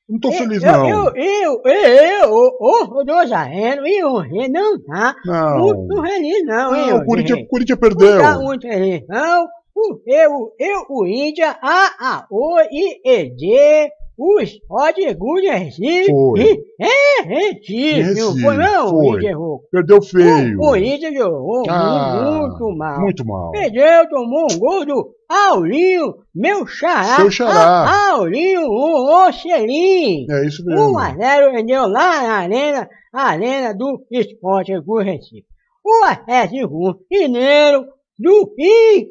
[0.07, 0.89] Não tô Eu- feliz, eu, não.
[0.91, 5.59] Eu, eu, eu, eu, o, o Dozareno e o não tá Não.
[5.59, 7.49] muito feliz não, Ah, ô, o Corinthians, gente?
[7.49, 8.21] Corinthians Não perdeu.
[8.21, 9.49] tá muito feliz não.
[9.77, 16.11] O, eu, eu, o Índia, a, a, o, I, E, D, o Esporte Good Recife.
[16.11, 16.41] Foi.
[16.41, 19.16] e- É, Recife, não foi não, foi.
[19.16, 19.64] Índia Rouco?
[19.70, 20.55] Perdeu feio.
[20.57, 23.01] O Corinthians jogou Ah, muito mal.
[23.01, 23.51] Muito mal.
[23.51, 27.16] Perdeu, tomou um gol do Aulinho, meu xará.
[27.16, 28.11] Seu xará.
[28.12, 30.27] Aulinho, o Ocelim.
[30.31, 30.93] É isso mesmo.
[30.93, 35.45] 1 a 0 rendeu lá na arena, a arena do Esporte do Recife.
[35.85, 37.85] O Atlético Mineiro
[38.19, 39.11] do I,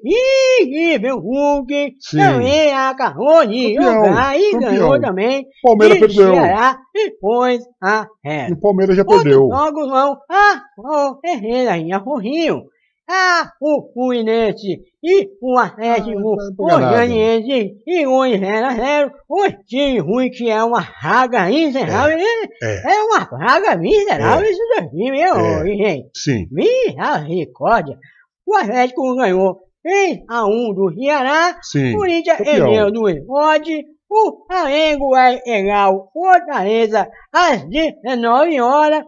[0.96, 2.18] I, meu Hulk, Sim.
[2.18, 4.72] também acabou de Campeão, jogar e campeão.
[4.72, 5.46] ganhou também.
[5.62, 6.34] Palmeiras e perdeu.
[6.34, 8.50] Ceará depois a reta.
[8.50, 9.48] E o Palmeiras já Outros perdeu.
[9.50, 12.64] jogos vão a o Ferreira em Forrinho,
[13.08, 16.90] a o Fluminense e o Atlético Ah, nada.
[16.90, 22.24] Goianiense e o 0 a 0 o time ruim que é uma raga miserável, né?
[22.64, 22.96] É.
[22.96, 25.66] é uma praga miserável isso daqui, meu, É.
[25.68, 26.10] gente.
[26.16, 26.48] Sim.
[26.52, 28.00] Misericórdia.
[28.46, 31.94] O Atlético ganhou 3 a 1 do Ceará, Sim.
[31.94, 39.04] o Corinthians perdeu do Esporte, o Flamengo vai pegar o Fortaleza às 19 horas.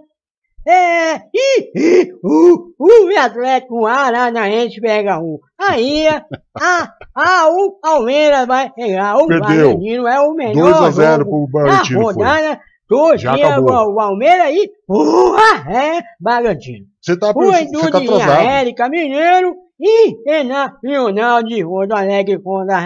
[0.69, 6.25] É, e, e o, o Atlético Aranaense pega o Bahia,
[6.59, 9.47] a, a, o Palmeiras vai pegar o Perdeu.
[9.47, 12.97] Bragantino, é o melhor 2 a 0 jogo pro da Bragantino foi.
[12.97, 13.91] rodada, Todinha, acabou.
[13.91, 16.85] o Palmeiras aí, porra, é, Bragantino.
[17.01, 18.41] Você tá, Indústria tá de atrasado.
[18.47, 22.77] Érica Mineiro e Internacional de Rodo Alegre contra.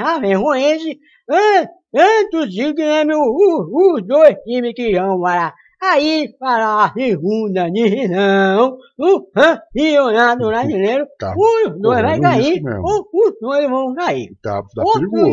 [1.29, 7.69] An- Tanto de Grêmio, o- os dois times que vão para aí para a segunda
[7.69, 8.77] divisão.
[8.97, 14.29] O Campeonato Brasileiro, Tá, os dois vai cair, ou os dois vão cair.
[14.41, 15.31] tá, tá perigoso.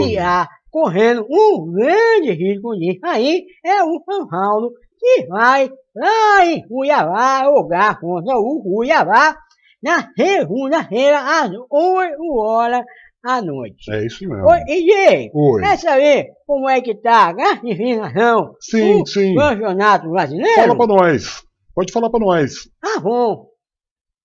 [0.71, 7.45] Correndo um grande risco de cair é o São Paulo, que vai lá em Cuiabá
[7.45, 9.37] jogar contra o Cuiabá
[9.83, 12.85] na segunda-feira às 8 horas
[13.23, 13.93] da noite.
[13.93, 14.47] É isso mesmo.
[14.47, 15.63] Oi, EJ, Oi.
[15.63, 19.35] quer saber como é que tá a classificação Sim, do sim.
[19.35, 20.55] campeonato brasileiro?
[20.55, 21.43] Fala pra nós.
[21.75, 22.69] Pode falar pra nós.
[22.81, 23.47] Tá bom.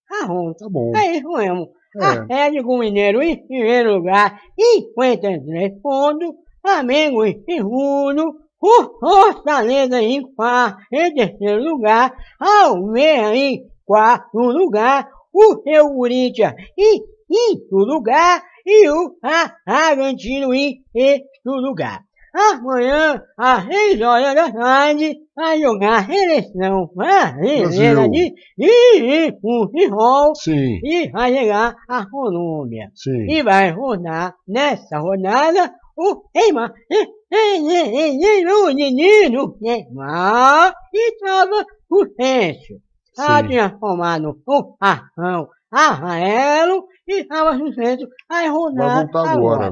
[0.09, 0.53] Tá bom.
[0.53, 0.91] Tá bom.
[0.95, 1.69] É isso mesmo.
[1.95, 2.05] É.
[2.05, 6.35] Atlético Mineiro em primeiro lugar, 53 pontos.
[6.61, 8.35] Flamengo em segundo.
[8.61, 12.13] O Fortaleza em quarto, em terceiro lugar.
[12.39, 15.09] Almeida em quarto lugar.
[15.33, 18.43] O seu Corinthians em quinto lugar.
[18.65, 19.17] E o
[19.65, 22.01] Bragantino em sexto lugar.
[22.33, 28.11] Amanhã, às 6 horas da tarde, vai jogar a seleção brasileira Brasil.
[28.11, 32.89] de, de futebol Sim, e vai chegar a Colômbia.
[32.95, 33.27] sim.
[33.29, 36.73] E vai rodar nessa rodada o Neymar.
[37.31, 42.73] O menino Neymar estava suspenso.
[43.13, 43.47] Sim.
[43.47, 48.07] tinha tomado um cartão amarelo e estava suspenso.
[48.27, 49.71] Vai rodar Vai voltar agora.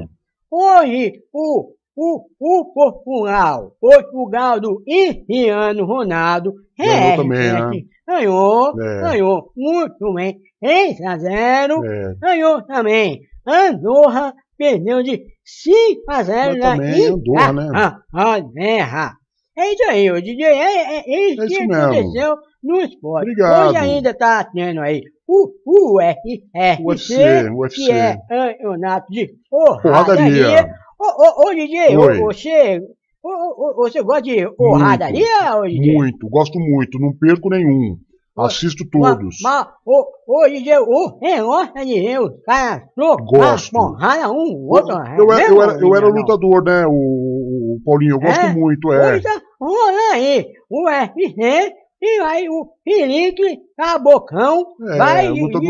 [0.52, 7.70] Hoje, o, o, o Portugal, Portugal do Cristiano Ronaldo, Ganhou também, né?
[8.08, 9.02] ganhou, É.
[9.02, 12.16] ganhou muito bem, 3 a 0, É.
[12.20, 17.70] ganhou também Andorra, perdeu de 5 a 0 Mas também Andorra, né?
[18.14, 19.14] Inglaterra.
[19.58, 21.76] É isso aí, o DJ, é, é, é isso É que isso mesmo.
[21.84, 23.24] aconteceu no esporte.
[23.24, 23.70] Obrigado.
[23.70, 25.52] Hoje ainda tá tendo aí o
[25.98, 27.76] UFC, UFC, UFC.
[27.86, 29.82] que é campeonato de Porradaria.
[29.82, 30.74] porradaria.
[31.02, 32.20] Ô, ô, ô, DJ, Oi.
[32.20, 32.80] você,
[33.24, 35.96] ô, ô, ô, você gosta de porradaria, ô, DJ?
[35.96, 37.00] Muito, gosto muito.
[37.00, 37.98] Não perco nenhum.
[38.38, 39.40] Assisto todos.
[39.42, 42.84] Mas, ô, ô, DJ, ô, você gosta de ver os caras
[43.20, 43.72] Gosto.
[43.72, 44.94] porrada um outro?
[45.18, 46.86] Eu, era, eu, era, eu era lutador, né?
[46.86, 48.54] O, o Paulinho, eu gosto É?
[48.54, 49.14] muito, é.
[49.14, 51.74] Hoje tá rolando aí o UFC
[52.04, 55.62] e aí o Felipe Cabocão É, vai lutar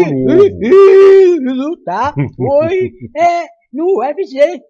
[2.37, 4.61] hoje é, no UFC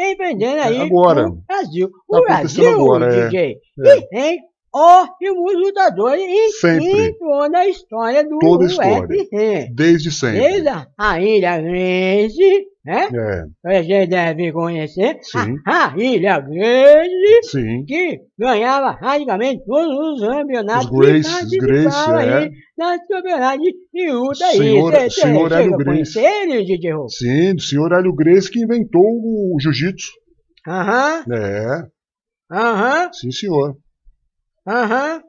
[0.00, 1.26] empreendendo aí Agora.
[1.28, 1.88] no Brasil.
[1.90, 3.24] Tá O Brasil, agora, é.
[3.26, 4.00] DJ, É.
[4.00, 4.38] que tem
[4.74, 7.14] ótimos lutadores em Sempre.
[7.18, 9.08] toda a história do Toda a história.
[9.08, 9.68] UFC.
[9.74, 10.40] Desde sempre.
[10.40, 13.08] Desde a- Ilha Grande, né?
[13.66, 15.56] É, Você deve conhecer Sim.
[15.66, 17.84] a, a Ilha Grande, sim.
[17.84, 22.14] que ganhava praticamente todos os campeonatos Os Grace, os Grace, é.
[22.38, 24.56] aí nas campeonatos de luta aí.
[24.56, 26.18] Senhor- senhor Hélio Grace.
[26.18, 27.08] ele, DJ Rô?
[27.08, 30.10] Sim, do senhor Hélio Grace que inventou o jiu-jitsu.
[30.66, 31.82] Aham, É,
[32.50, 33.76] aham, sim, senhor.
[34.66, 35.22] aham.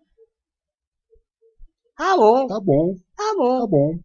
[1.98, 4.00] Tá bom, Tá bom, tá bom, tá bom.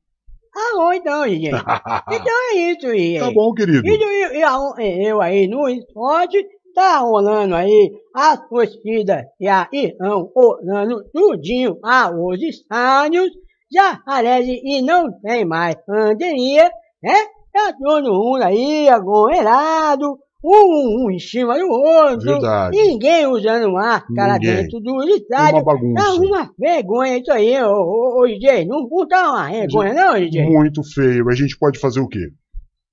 [0.54, 1.50] Tá bom então, DJ.
[2.10, 3.18] Então é isso aí.
[3.18, 3.86] Tá bom, querido.
[3.86, 10.30] E, do- e eu aí no esporte, tá rolando aí a torcida e a irão
[10.34, 13.30] rolando tudinho aos estádios,
[13.72, 16.70] já parece e não tem mais pandemia,
[17.02, 17.14] né?
[17.52, 22.76] Tá todo mundo aí aglomerado, um, um em cima do outro, Verdade.
[22.76, 24.56] ninguém usando máscara Ninguém.
[24.56, 25.56] dentro do estádio.
[25.56, 26.04] Uma bagunça.
[26.04, 30.14] Tá uma vergonha isso aí, ô, ô, ô DJ, não, não tá uma vergonha não,
[30.14, 30.44] DJ?
[30.44, 31.28] Muito feio.
[31.30, 32.28] A gente pode fazer o quê?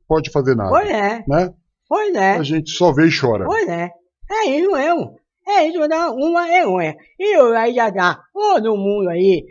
[0.08, 0.70] Pode fazer nada.
[0.70, 1.54] Pois é, Né?
[1.90, 2.32] pois é.
[2.38, 3.46] A gente só vê e chora.
[3.46, 3.90] Pois é,
[4.32, 5.16] é isso mesmo.
[5.48, 6.96] É isso, dá uma vergonha.
[7.20, 9.44] E eu aí já tá todo mundo aí,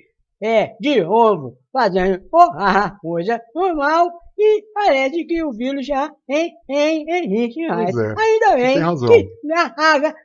[0.42, 4.08] é, de novo, fazendo porra, coisa normal.
[4.42, 7.04] E parece que o vírus já em, em,
[7.36, 7.94] existe mais.
[7.96, 9.08] É, Ainda bem tem razão.
[9.10, 9.74] que ga-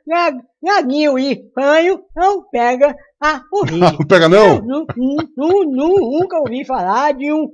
[0.06, 3.78] ga- gaguinho e panho não pega a Covid.
[3.98, 4.60] Não pega não?
[4.62, 7.46] Nu- nu- nu- nu- Nunca ouvi falar de um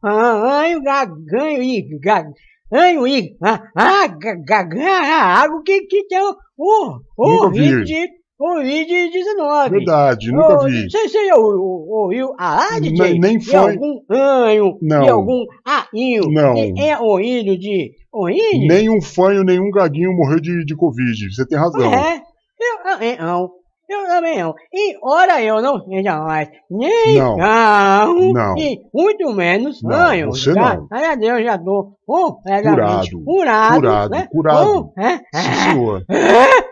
[0.00, 7.50] fanho, gaganho e gaganho e ah, ah, algo que, que tem o, o, o Nunca
[7.84, 8.06] vi.
[8.42, 9.70] Covid, Covid-19.
[9.70, 10.90] Verdade, nunca vi.
[10.90, 13.18] Você, você já ou- ou- ouviu falar, DJ?
[13.18, 13.56] Nem- foi.
[13.56, 15.08] algum anho, Não.
[15.10, 16.54] algum ainho, Não.
[16.54, 18.66] que é oído de oído?
[18.66, 21.32] Nenhum fanho, nenhum gaguinho morreu de, de Covid.
[21.34, 21.92] Você tem razão.
[21.92, 22.16] É,
[22.60, 23.50] eu também não.
[23.88, 24.54] Eu também não.
[24.72, 27.36] E ora eu não seja mais nem Não.
[27.36, 28.56] carro Não.
[28.56, 30.26] e muito menos Não, sonho.
[30.30, 30.86] você Já- não.
[30.86, 33.24] Graças a Deus já tô completamente Curado.
[33.24, 33.74] curado.
[33.74, 34.28] Curado, né?
[34.32, 34.66] curado.
[34.94, 36.04] Com- é, Sim, senhor.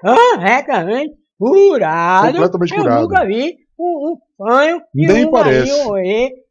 [0.01, 2.33] corretamente Curado.
[2.33, 3.03] Completamente eu curado.
[3.03, 5.73] nunca vi um, um fanho e Nem um parece.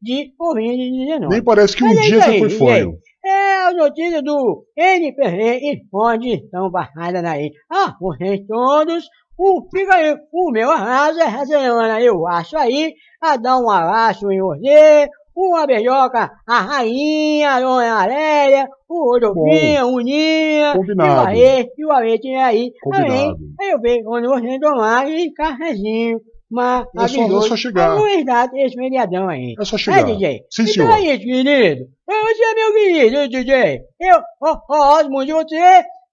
[0.01, 1.29] De Covid-19.
[1.29, 2.97] Nem parece que um é dia aí, foi fanho.
[3.23, 7.51] É a notícia do NPC e onde estão barradas aí.
[7.69, 13.37] Ah, vocês todos, o, fica aí, o meu arraso essa semana eu acho aí, a
[13.37, 15.07] dar um abraço em você,
[15.47, 21.31] uma beijoca, a rainha, a dona o Rodolfinho, o Ninha, Combinado.
[21.31, 23.07] e o Aê, e o Aê tinha aí, Combinado.
[23.07, 26.19] também, aí eu vejo quando você tomar e cafezinho,
[26.49, 27.91] mas É só- é só chegar.
[27.91, 29.53] Algumas datas, esse feriadão aí.
[29.59, 29.99] É só chegar.
[29.99, 30.41] É, DJ.
[30.49, 30.91] Sim, então senhor.
[30.93, 31.85] é isso, querido.
[32.07, 33.81] Você é meu querido, DJ.
[33.99, 35.55] Eu, ó, ó, Osmo de você.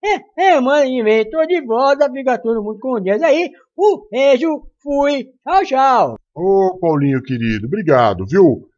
[0.04, 0.88] É, é, mano,
[1.32, 3.50] tô de volta, fica todo mundo com Deus aí.
[3.76, 6.14] Um beijo, fui, tchau, tchau.
[6.34, 8.68] Ô, Paulinho querido, obrigado, viu?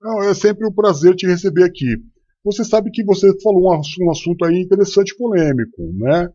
[0.00, 1.96] Não, é sempre um prazer te receber aqui.
[2.44, 6.28] Você sabe que você falou um, ass- assunto aí interessante e polêmico, né?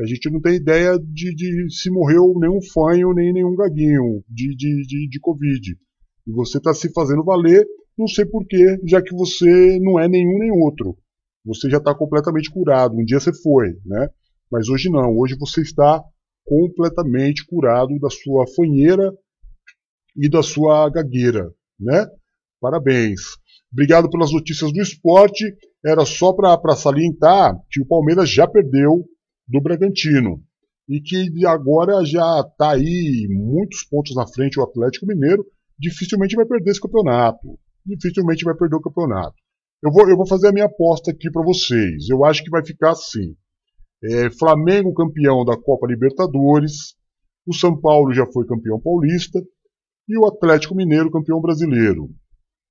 [0.00, 4.54] A gente não tem ideia de, de se morreu nenhum fanho, nem nenhum gaguinho de,
[4.54, 5.76] de, de, de Covid.
[6.26, 7.66] E você está se fazendo valer,
[7.98, 10.96] não sei porquê, já que você não é nenhum nem outro.
[11.44, 12.94] Você já está completamente curado.
[12.96, 14.08] Um dia você foi, né?
[14.50, 15.16] Mas hoje não.
[15.18, 16.00] Hoje você está
[16.44, 19.12] completamente curado da sua fanheira
[20.16, 21.50] e da sua gagueira,
[21.80, 22.06] né?
[22.60, 23.20] Parabéns.
[23.72, 25.44] Obrigado pelas notícias do esporte.
[25.84, 29.04] Era só para salientar que o Palmeiras já perdeu
[29.46, 30.42] do Bragantino
[30.88, 35.44] e que agora já está aí muitos pontos na frente o Atlético Mineiro.
[35.78, 37.58] Dificilmente vai perder esse campeonato.
[37.84, 39.36] Dificilmente vai perder o campeonato.
[39.82, 42.08] Eu vou, eu vou fazer a minha aposta aqui para vocês.
[42.08, 43.36] Eu acho que vai ficar assim.
[44.02, 46.96] É, Flamengo campeão da Copa Libertadores.
[47.46, 49.40] O São Paulo já foi campeão paulista
[50.08, 52.08] e o Atlético Mineiro campeão brasileiro,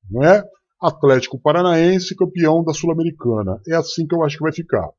[0.10, 0.44] não é?
[0.82, 3.60] Atlético Paranaense campeão da Sul-Americana.
[3.68, 4.90] É assim que eu acho que vai ficar.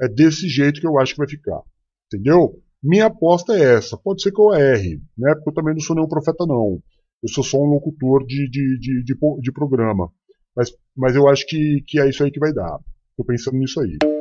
[0.00, 1.60] É desse jeito que eu acho que vai ficar.
[2.06, 2.60] Entendeu?
[2.82, 3.96] Minha aposta é essa.
[3.96, 5.34] Pode ser que eu erre, né?
[5.34, 6.80] Porque eu também não sou nenhum profeta, não.
[7.22, 10.10] Eu sou só um locutor de, de, de, de, de programa.
[10.54, 12.78] Mas, mas eu acho que, que é isso aí que vai dar.
[13.16, 14.15] Tô pensando nisso aí.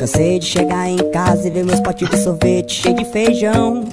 [0.00, 3.84] Cansei de chegar em casa e ver meus potes de sorvete cheio de feijão.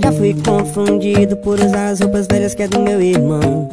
[0.00, 3.68] Já fui confundido por usar as roupas velhas que é do meu irmão.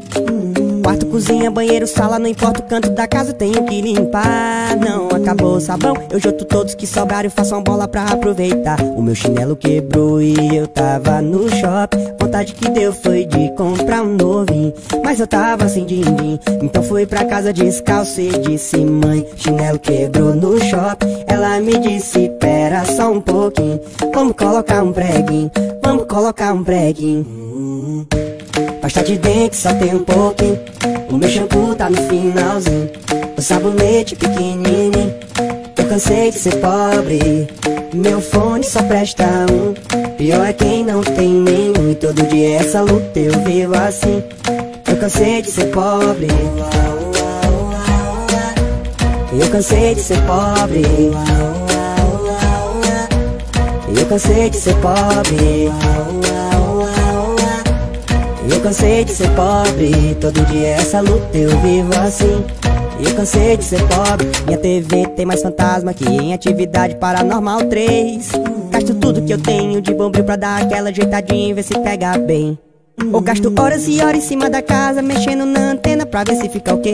[1.12, 4.78] Cozinha, banheiro, sala, não importa o canto da casa, tenho que limpar.
[4.78, 8.80] Não acabou o sabão, eu junto todos que sobraram e faço uma bola pra aproveitar.
[8.82, 11.98] O meu chinelo quebrou e eu tava no shopping.
[12.18, 16.40] Vontade que deu foi de comprar um novinho, mas eu tava sem din-din.
[16.64, 21.26] Então fui pra casa descalço e disse: Mãe, chinelo quebrou no shopping.
[21.28, 23.82] Ela me disse: Pera só um pouquinho,
[24.14, 25.52] vamos colocar um preguinho,
[25.84, 28.08] vamos colocar um preguinho.
[28.82, 30.58] Pasta de dente só tem um pouquinho.
[31.12, 32.90] O meu shampoo tá no finalzinho.
[33.38, 35.14] O sabonete pequenininho.
[35.78, 37.50] Eu cansei de ser pobre.
[37.94, 39.74] Meu fone só presta um.
[40.16, 41.92] Pior é quem não tem nenhum.
[41.92, 44.24] E todo dia essa luta eu vivo assim.
[44.88, 46.28] Eu cansei de ser pobre.
[49.38, 50.82] Eu cansei de ser pobre.
[54.00, 55.70] Eu cansei de ser pobre.
[58.52, 62.44] Eu cansei de ser pobre, todo dia essa luta eu vivo assim.
[63.04, 68.30] Eu cansei de ser pobre, minha TV tem mais fantasma que em atividade paranormal 3.
[68.70, 72.18] Gasto tudo que eu tenho de bombril pra dar aquela ajeitadinha e ver se pega
[72.18, 72.60] bem.
[73.12, 76.50] Ou gasto horas e horas em cima da casa, mexendo na antena pra ver se
[76.50, 76.94] fica ok.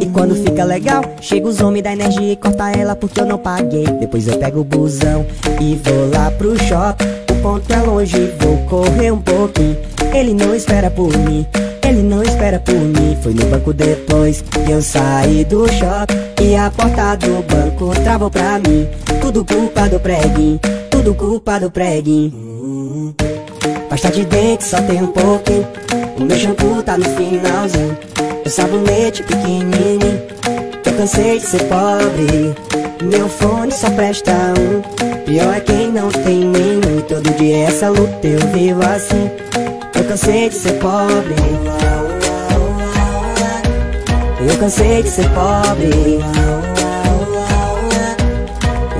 [0.00, 3.38] E quando fica legal, chega os homens da energia e corta ela porque eu não
[3.38, 3.84] paguei.
[3.84, 5.26] Depois eu pego o busão
[5.60, 7.25] e vou lá pro shopping.
[7.46, 9.76] Ponto é longe, vou correr um pouquinho.
[10.12, 11.46] Ele não espera por mim,
[11.80, 13.16] ele não espera por mim.
[13.22, 16.42] Foi no banco depois que eu saí do shopping.
[16.42, 18.88] E a porta do banco travou pra mim.
[19.20, 20.58] Tudo culpa do preguinho,
[20.90, 23.14] tudo culpa do preguinho.
[23.88, 25.68] Pasta de dente só tem um pouquinho.
[26.18, 27.96] O meu shampoo tá no finalzinho.
[28.44, 30.20] O sabonete pequenininho.
[30.96, 32.54] Cansei de ser pobre.
[33.02, 34.80] Meu fone só presta um.
[35.24, 37.02] Pior é quem não tem nenhum.
[37.06, 39.30] Todo dia essa luta eu vivo assim.
[39.94, 41.34] Eu cansei de ser pobre.
[44.40, 46.20] Eu cansei de ser pobre.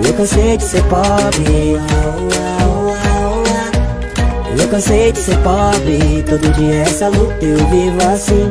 [0.04, 1.76] Eu cansei de ser pobre.
[4.58, 8.50] Eu cansei de ser pobre, todo dia essa luta eu vivo assim.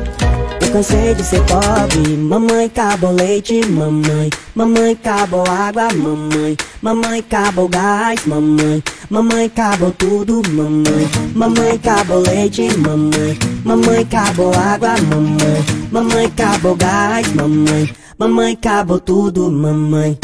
[0.76, 8.26] Cansei de ser pobre, mamãe acabou leite, mamãe, mamãe acabou água, mamãe, mamãe acabou gás,
[8.26, 11.07] mamãe, Mamãe acabou tudo, mamãe.
[11.34, 13.38] Mamãe acabou leite, mamãe.
[13.63, 15.65] Mamãe acabou água, mamãe.
[15.91, 17.93] Mamãe acabou gás, mamãe.
[18.17, 20.17] Mamãe acabou tudo, mamãe.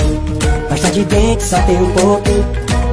[0.68, 2.30] Pasta de dente só tem um pouco.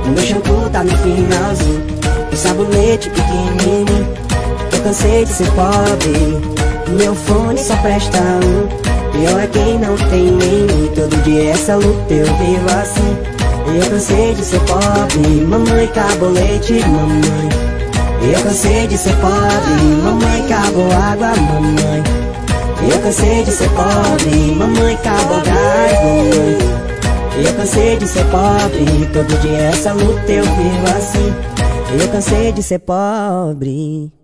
[0.04, 1.86] O meu shampoo tá no finalzinho.
[2.30, 4.06] O sabonete pequenininho.
[4.72, 6.67] Eu cansei de ser pobre.
[6.96, 8.88] Meu fone só presta um.
[9.12, 10.88] Pior é quem não tem nenhum.
[10.94, 13.38] Todo dia essa luta eu vivo assim.
[13.76, 17.48] Eu cansei de ser pobre, mamãe acabou leite, mamãe.
[18.32, 22.02] Eu cansei de ser pobre, mamãe acabou água, mamãe.
[22.90, 26.58] Eu cansei de ser pobre, mamãe acabou gás, mamãe.
[27.44, 31.34] Eu cansei de ser pobre, todo dia essa luta eu vivo assim.
[32.00, 34.17] Eu cansei de ser pobre.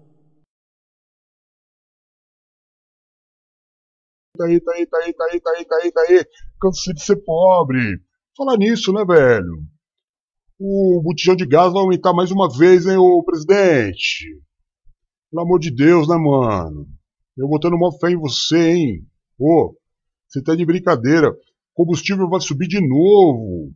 [4.36, 6.26] Tá aí, tá aí, tá aí, tá aí, tá aí, tá aí, tá aí.
[6.60, 8.00] Cansei de ser pobre.
[8.36, 9.62] Falar nisso, né, velho?
[10.58, 14.40] O botijão de gás vai aumentar mais uma vez, hein, ô presidente?
[15.30, 16.84] Pelo amor de Deus, né, mano?
[17.36, 19.06] Eu botando uma fé em você, hein?
[19.38, 19.76] Ô,
[20.26, 21.32] você tá de brincadeira.
[21.72, 23.72] Combustível vai subir de novo.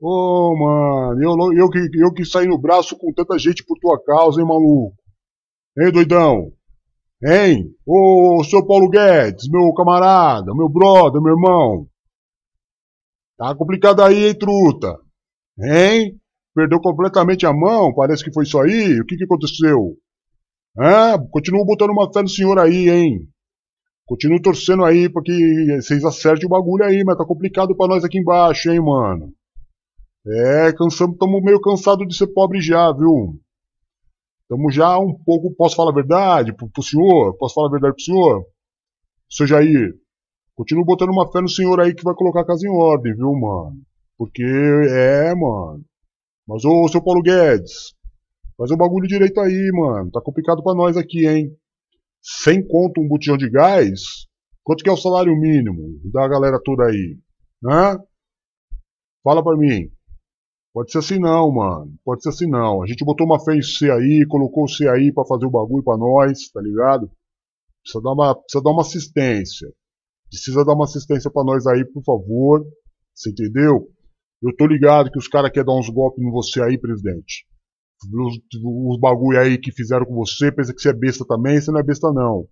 [0.00, 4.02] Ô, mano, eu, eu, que, eu que saí no braço com tanta gente por tua
[4.02, 4.96] causa, hein, maluco?
[5.78, 6.52] Hein, doidão?
[7.24, 7.72] Hein?
[7.86, 11.86] Ô, seu Paulo Guedes, meu camarada, meu brother, meu irmão.
[13.38, 14.98] Tá complicado aí, hein, truta?
[15.58, 16.18] Hein?
[16.54, 17.94] Perdeu completamente a mão?
[17.94, 19.00] Parece que foi isso aí?
[19.00, 19.96] O que, que aconteceu?
[20.76, 23.28] Ah, continuo botando uma fé no senhor aí, hein?
[24.04, 28.04] Continuo torcendo aí pra que vocês acertem o bagulho aí, mas tá complicado pra nós
[28.04, 29.32] aqui embaixo, hein, mano?
[30.26, 33.38] É, cansamos, tamo meio cansado de ser pobre já, viu?
[34.52, 37.34] Tamo já um pouco, posso falar a verdade pro, pro senhor?
[37.38, 38.44] Posso falar a verdade pro senhor?
[39.30, 39.94] Seu Jair,
[40.54, 43.32] Continuo botando uma fé no senhor aí que vai colocar a casa em ordem, viu,
[43.32, 43.80] mano?
[44.18, 45.82] Porque é, mano.
[46.46, 47.94] Mas ô, seu Paulo Guedes,
[48.58, 50.10] faz o bagulho direito aí, mano.
[50.10, 51.56] Tá complicado pra nós aqui, hein?
[52.20, 54.26] Sem conto um botijão de gás?
[54.62, 57.18] Quanto que é o salário mínimo da galera toda aí?
[57.64, 57.98] Hã?
[59.24, 59.90] Fala pra mim.
[60.72, 61.94] Pode ser assim não, mano.
[62.04, 62.82] Pode ser assim não.
[62.82, 65.50] A gente botou uma fé em C aí, colocou o C aí pra fazer o
[65.50, 67.10] bagulho pra nós, tá ligado?
[67.82, 69.72] Precisa dar uma, precisa dar uma assistência.
[70.30, 72.64] Precisa dar uma assistência para nós aí, por favor.
[73.14, 73.90] Você entendeu?
[74.42, 77.46] Eu tô ligado que os caras querem dar uns golpes em você aí, presidente.
[78.12, 81.70] Os, os bagulho aí que fizeram com você, pensa que você é besta também, você
[81.70, 82.48] não é besta não.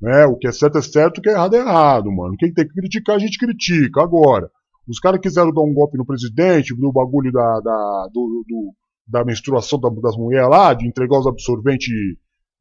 [0.00, 0.24] Né?
[0.26, 2.36] O que é certo é certo, o que é errado é errado, mano.
[2.38, 4.02] Quem tem que criticar, a gente critica.
[4.02, 4.50] Agora,
[4.88, 8.74] os caras quiseram dar um golpe no presidente, no bagulho da, da, do, do,
[9.06, 11.88] da menstruação das mulheres lá, de entregar os absorventes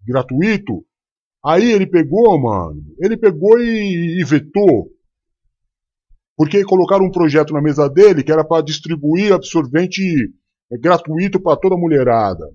[0.06, 0.86] gratuito,
[1.46, 4.90] Aí ele pegou, mano, ele pegou e, e vetou.
[6.38, 10.02] Porque colocaram um projeto na mesa dele que era para distribuir absorvente
[10.80, 12.50] gratuito para toda mulherada.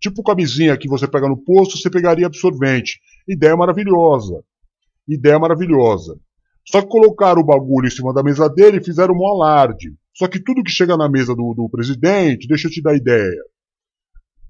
[0.00, 2.98] Tipo camisinha que você pega no posto, você pegaria absorvente.
[3.26, 4.44] Ideia maravilhosa.
[5.08, 6.18] Ideia maravilhosa.
[6.66, 9.94] Só que colocaram o bagulho em cima da mesa dele e fizeram um alarde.
[10.16, 13.42] Só que tudo que chega na mesa do, do presidente, deixa eu te dar ideia.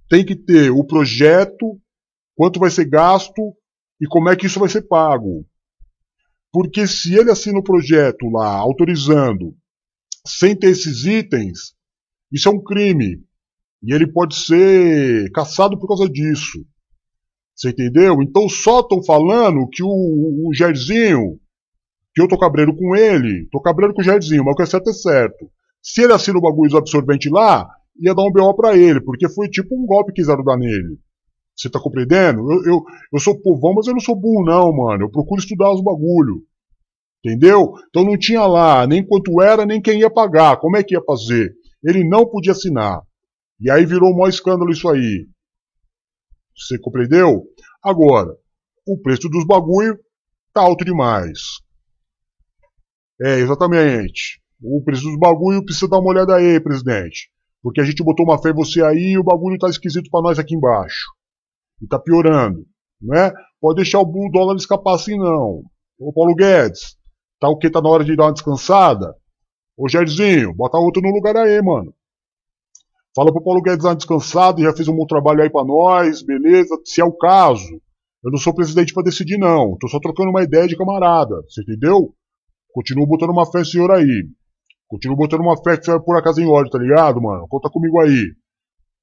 [0.08, 1.80] Tem que ter o projeto,
[2.36, 3.54] quanto vai ser gasto
[4.00, 5.46] e como é que isso vai ser pago.
[6.52, 9.56] Porque se ele assina o projeto lá, autorizando,
[10.26, 11.74] sem ter esses itens,
[12.30, 13.24] isso é um crime.
[13.82, 16.64] E ele pode ser caçado por causa disso.
[17.54, 18.22] Você entendeu?
[18.22, 21.40] Então só estão falando que o, o Jairzinho,
[22.14, 24.66] que eu tô cabreiro com ele, tô cabreiro com o Jairzinho, mas o que é
[24.66, 25.50] certo é certo.
[25.82, 27.68] Se ele assina o bagulho do absorvente lá,
[28.00, 30.98] ia dar um BO pra ele, porque foi tipo um golpe que quiseram dar nele.
[31.56, 32.40] Você tá compreendendo?
[32.52, 35.04] Eu, eu, eu sou povão, mas eu não sou burro, não, mano.
[35.04, 36.42] Eu procuro estudar os bagulho.
[37.24, 37.72] Entendeu?
[37.88, 40.58] Então não tinha lá nem quanto era, nem quem ia pagar.
[40.58, 41.54] Como é que ia fazer?
[41.82, 43.02] Ele não podia assinar.
[43.60, 45.26] E aí virou um maior escândalo isso aí.
[46.56, 47.44] Você compreendeu?
[47.82, 48.30] Agora,
[48.86, 49.98] o preço dos bagulho
[50.52, 51.63] tá alto demais.
[53.20, 54.40] É, exatamente.
[54.62, 57.30] O preço dos bagulho precisa dar uma olhada aí, presidente.
[57.62, 60.22] Porque a gente botou uma fé em você aí e o bagulho tá esquisito para
[60.22, 61.06] nós aqui embaixo
[61.80, 62.66] e está piorando,
[63.00, 63.32] né?
[63.60, 65.62] Pode deixar o dólar escapar assim não.
[65.98, 66.96] Ô Paulo Guedes,
[67.40, 67.70] tá o que?
[67.70, 69.14] Tá na hora de dar uma descansada?
[69.76, 71.94] Ô Jairzinho, bota outro no lugar aí, mano.
[73.16, 76.22] Fala pro Paulo Guedes dar uma descansada, já fez um bom trabalho aí para nós,
[76.22, 76.78] beleza?
[76.84, 77.80] Se é o caso.
[78.22, 81.60] Eu não sou presidente para decidir não, tô só trocando uma ideia de camarada, você
[81.60, 82.14] entendeu?
[82.74, 84.28] Continuo botando uma fé senhor aí.
[84.88, 87.46] Continuo botando uma fé que você vai pôr a casa em ordem, tá ligado, mano?
[87.48, 88.34] Conta comigo aí.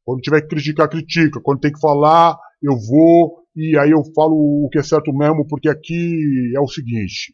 [0.03, 1.39] Quando tiver que criticar, critica.
[1.41, 5.47] Quando tem que falar, eu vou e aí eu falo o que é certo mesmo,
[5.47, 7.33] porque aqui é o seguinte: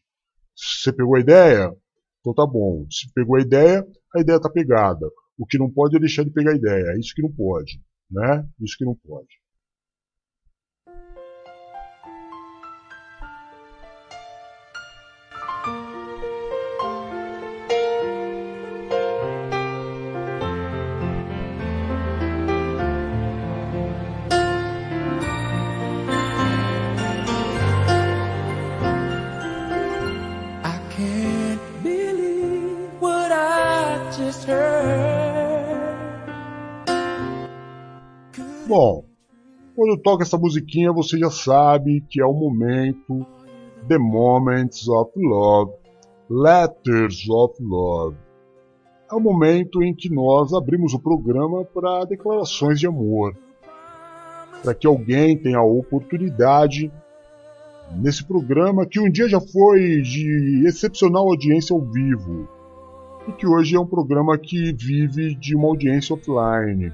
[0.56, 1.72] você pegou a ideia?
[2.20, 2.86] Então tá bom.
[2.92, 3.84] Se pegou a ideia,
[4.16, 5.08] a ideia tá pegada.
[5.40, 6.94] O que não pode é deixar de pegar ideia.
[6.94, 7.82] É isso que não pode.
[8.12, 8.48] Né?
[8.62, 9.28] Isso que não pode.
[38.68, 39.06] Bom,
[39.78, 43.26] quando toca essa musiquinha você já sabe que é o momento
[43.88, 45.72] The Moments of Love,
[46.30, 48.18] Letters of Love.
[49.10, 53.34] É o momento em que nós abrimos o programa para declarações de amor,
[54.62, 56.92] para que alguém tenha a oportunidade
[57.96, 62.50] nesse programa que um dia já foi de excepcional audiência ao vivo
[63.30, 66.92] e que hoje é um programa que vive de uma audiência offline.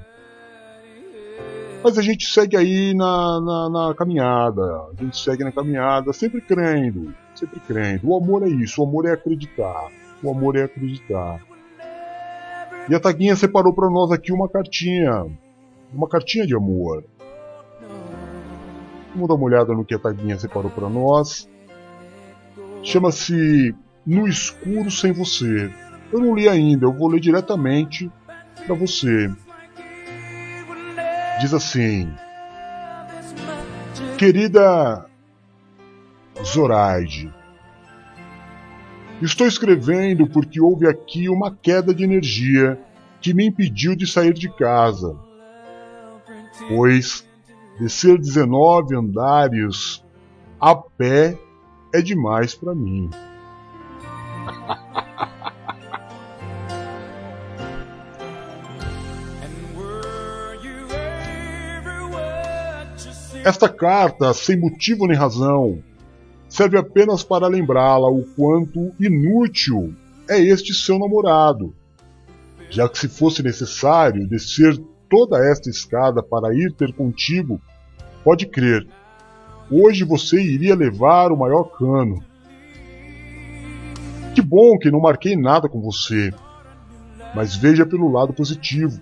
[1.83, 6.39] Mas a gente segue aí na, na, na, caminhada, a gente segue na caminhada, sempre
[6.39, 8.07] crendo, sempre crendo.
[8.07, 9.91] O amor é isso, o amor é acreditar,
[10.23, 11.41] o amor é acreditar.
[12.89, 15.25] E a Taguinha separou para nós aqui uma cartinha,
[15.93, 17.03] uma cartinha de amor.
[19.13, 21.49] Vamos dar uma olhada no que a Taguinha separou para nós.
[22.81, 23.75] Chama-se
[24.05, 25.69] No Escuro Sem Você.
[26.11, 28.09] Eu não li ainda, eu vou ler diretamente
[28.65, 29.29] para você.
[31.39, 32.13] Diz assim:
[34.17, 35.05] Querida
[36.43, 37.33] Zoraide,
[39.21, 42.79] estou escrevendo porque houve aqui uma queda de energia
[43.19, 45.17] que me impediu de sair de casa.
[46.67, 47.27] Pois
[47.79, 50.03] descer 19 andares
[50.59, 51.37] a pé
[51.93, 53.09] é demais para mim.
[63.43, 65.83] Esta carta, sem motivo nem razão,
[66.47, 69.93] serve apenas para lembrá-la o quanto inútil
[70.29, 71.75] é este seu namorado,
[72.69, 74.77] já que se fosse necessário descer
[75.09, 77.59] toda esta escada para ir ter contigo,
[78.23, 78.87] pode crer,
[79.69, 82.23] hoje você iria levar o maior cano.
[84.33, 86.33] Que bom que não marquei nada com você,
[87.35, 89.01] mas veja pelo lado positivo.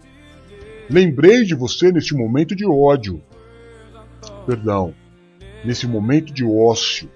[0.89, 3.21] Lembrei de você neste momento de ódio
[4.45, 4.93] perdão,
[5.63, 7.09] nesse momento de ócio.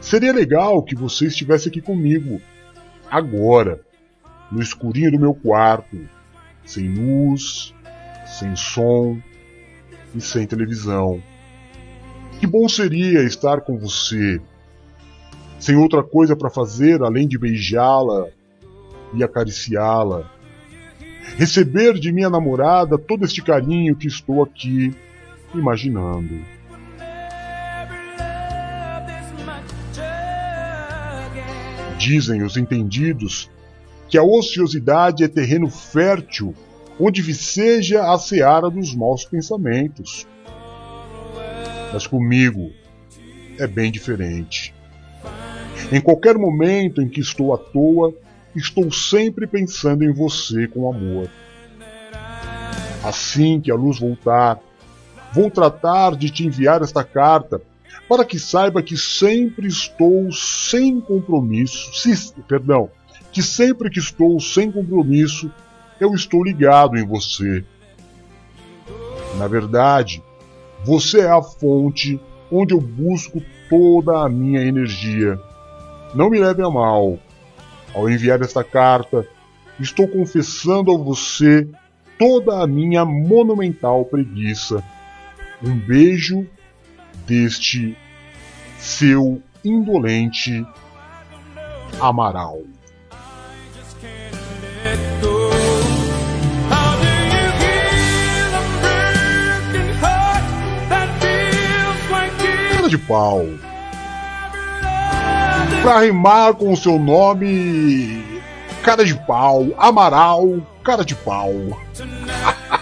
[0.00, 2.40] Seria legal que você estivesse aqui comigo,
[3.10, 3.80] agora,
[4.50, 5.98] no escurinho do meu quarto,
[6.64, 7.74] sem luz,
[8.26, 9.18] sem som
[10.14, 11.22] e sem televisão.
[12.40, 14.40] Que bom seria estar com você,
[15.58, 18.28] sem outra coisa para fazer além de beijá-la
[19.14, 20.30] e acariciá-la.
[21.36, 24.94] Receber de minha namorada todo este carinho que estou aqui
[25.54, 26.40] imaginando.
[31.98, 33.50] Dizem os entendidos
[34.08, 36.54] que a ociosidade é terreno fértil
[37.00, 40.26] onde viceja a seara dos maus pensamentos.
[41.92, 42.70] Mas comigo
[43.58, 44.74] é bem diferente.
[45.92, 48.12] Em qualquer momento em que estou à toa,
[48.54, 51.30] estou sempre pensando em você com amor.
[53.04, 54.60] Assim que a luz voltar,
[55.32, 57.60] Vou tratar de te enviar esta carta
[58.08, 61.94] para que saiba que sempre estou sem compromisso.
[61.94, 62.90] Se, perdão,
[63.30, 65.50] que sempre que estou sem compromisso,
[66.00, 67.64] eu estou ligado em você.
[69.36, 70.22] Na verdade,
[70.84, 72.18] você é a fonte
[72.50, 75.38] onde eu busco toda a minha energia.
[76.14, 77.18] Não me leve a mal.
[77.94, 79.26] Ao enviar esta carta,
[79.78, 81.68] estou confessando a você
[82.18, 84.82] toda a minha monumental preguiça.
[85.60, 86.46] Um beijo
[87.26, 87.96] deste
[88.78, 90.64] seu indolente
[92.00, 92.62] Amaral.
[102.76, 103.44] Cara de pau.
[105.82, 108.40] Pra rimar com o seu nome,
[108.84, 111.52] cara de pau, Amaral, cara de pau.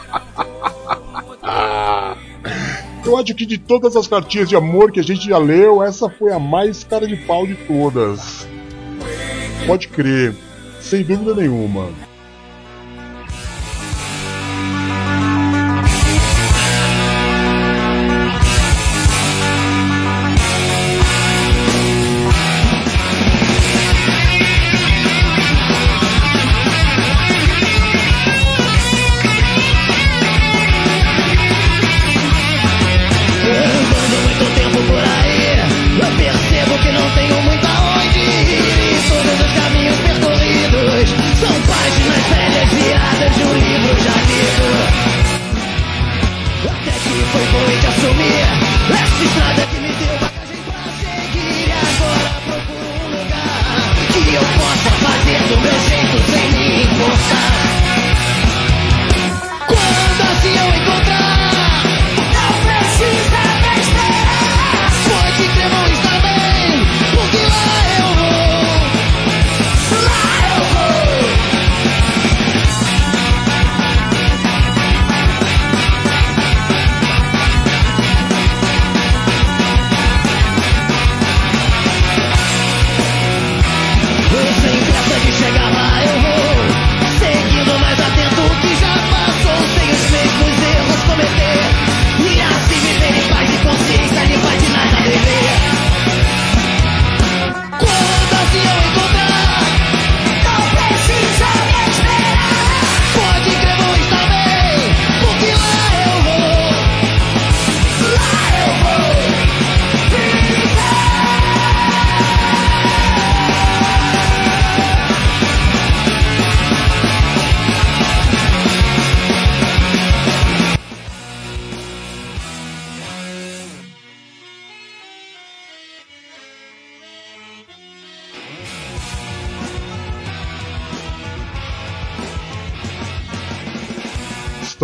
[3.06, 6.10] Eu acho que de todas as cartinhas de amor que a gente já leu, essa
[6.10, 8.48] foi a mais cara de pau de todas.
[9.64, 10.34] Pode crer,
[10.80, 11.88] sem dúvida nenhuma.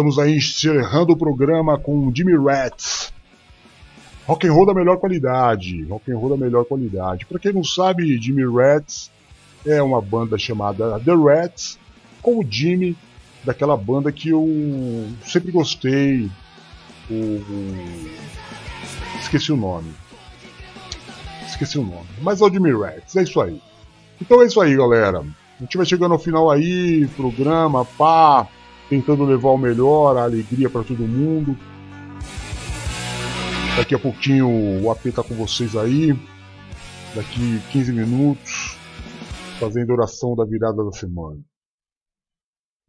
[0.02, 3.12] Estamos aí encerrando o programa com Jimmy Rats.
[4.26, 5.84] Rock and roll da melhor qualidade.
[5.84, 7.24] Rock and roll da melhor qualidade.
[7.24, 9.12] Para quem não sabe, Jimmy Rats
[9.64, 11.78] é uma banda chamada The Rats,
[12.20, 12.96] com o Jimmy,
[13.44, 16.28] daquela banda que eu sempre gostei.
[17.08, 17.40] O,
[19.20, 19.94] Esqueci o nome.
[21.46, 22.08] Esqueci o nome.
[22.20, 23.62] Mas é o Jimmy Rats, é isso aí.
[24.20, 25.20] Então é isso aí, galera.
[25.20, 28.48] A gente vai chegando ao final aí, programa, pá,
[28.92, 31.56] tentando levar o melhor, a alegria para todo mundo.
[33.74, 36.12] Daqui a pouquinho o AP tá com vocês aí.
[37.14, 38.76] Daqui 15 minutos,
[39.58, 41.40] fazendo oração da virada da semana.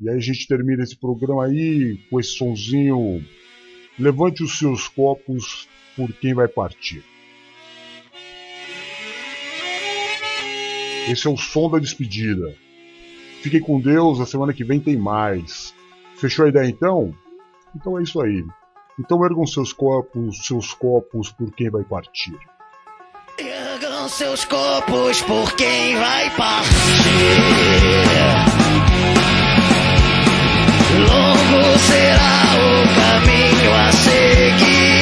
[0.01, 3.23] E aí a gente termina esse programa aí com esse sonzinho.
[3.97, 7.01] Levante os seus copos por quem vai partir.
[11.09, 12.53] Esse é o som da despedida.
[13.41, 15.73] Fiquem com Deus, a semana que vem tem mais.
[16.17, 17.13] Fechou a ideia então?
[17.75, 18.45] Então é isso aí.
[18.99, 22.37] Então ergam seus copos, seus copos por quem vai partir.
[23.37, 26.69] Ergam seus copos por quem vai partir.
[30.99, 34.93] Longo será o caminho a seguir.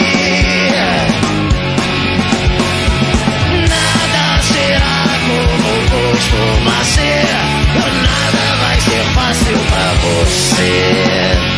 [3.67, 7.27] Nada será como costuma ser.
[7.75, 8.60] Nada vai
[8.91, 11.50] ser fácil pra você.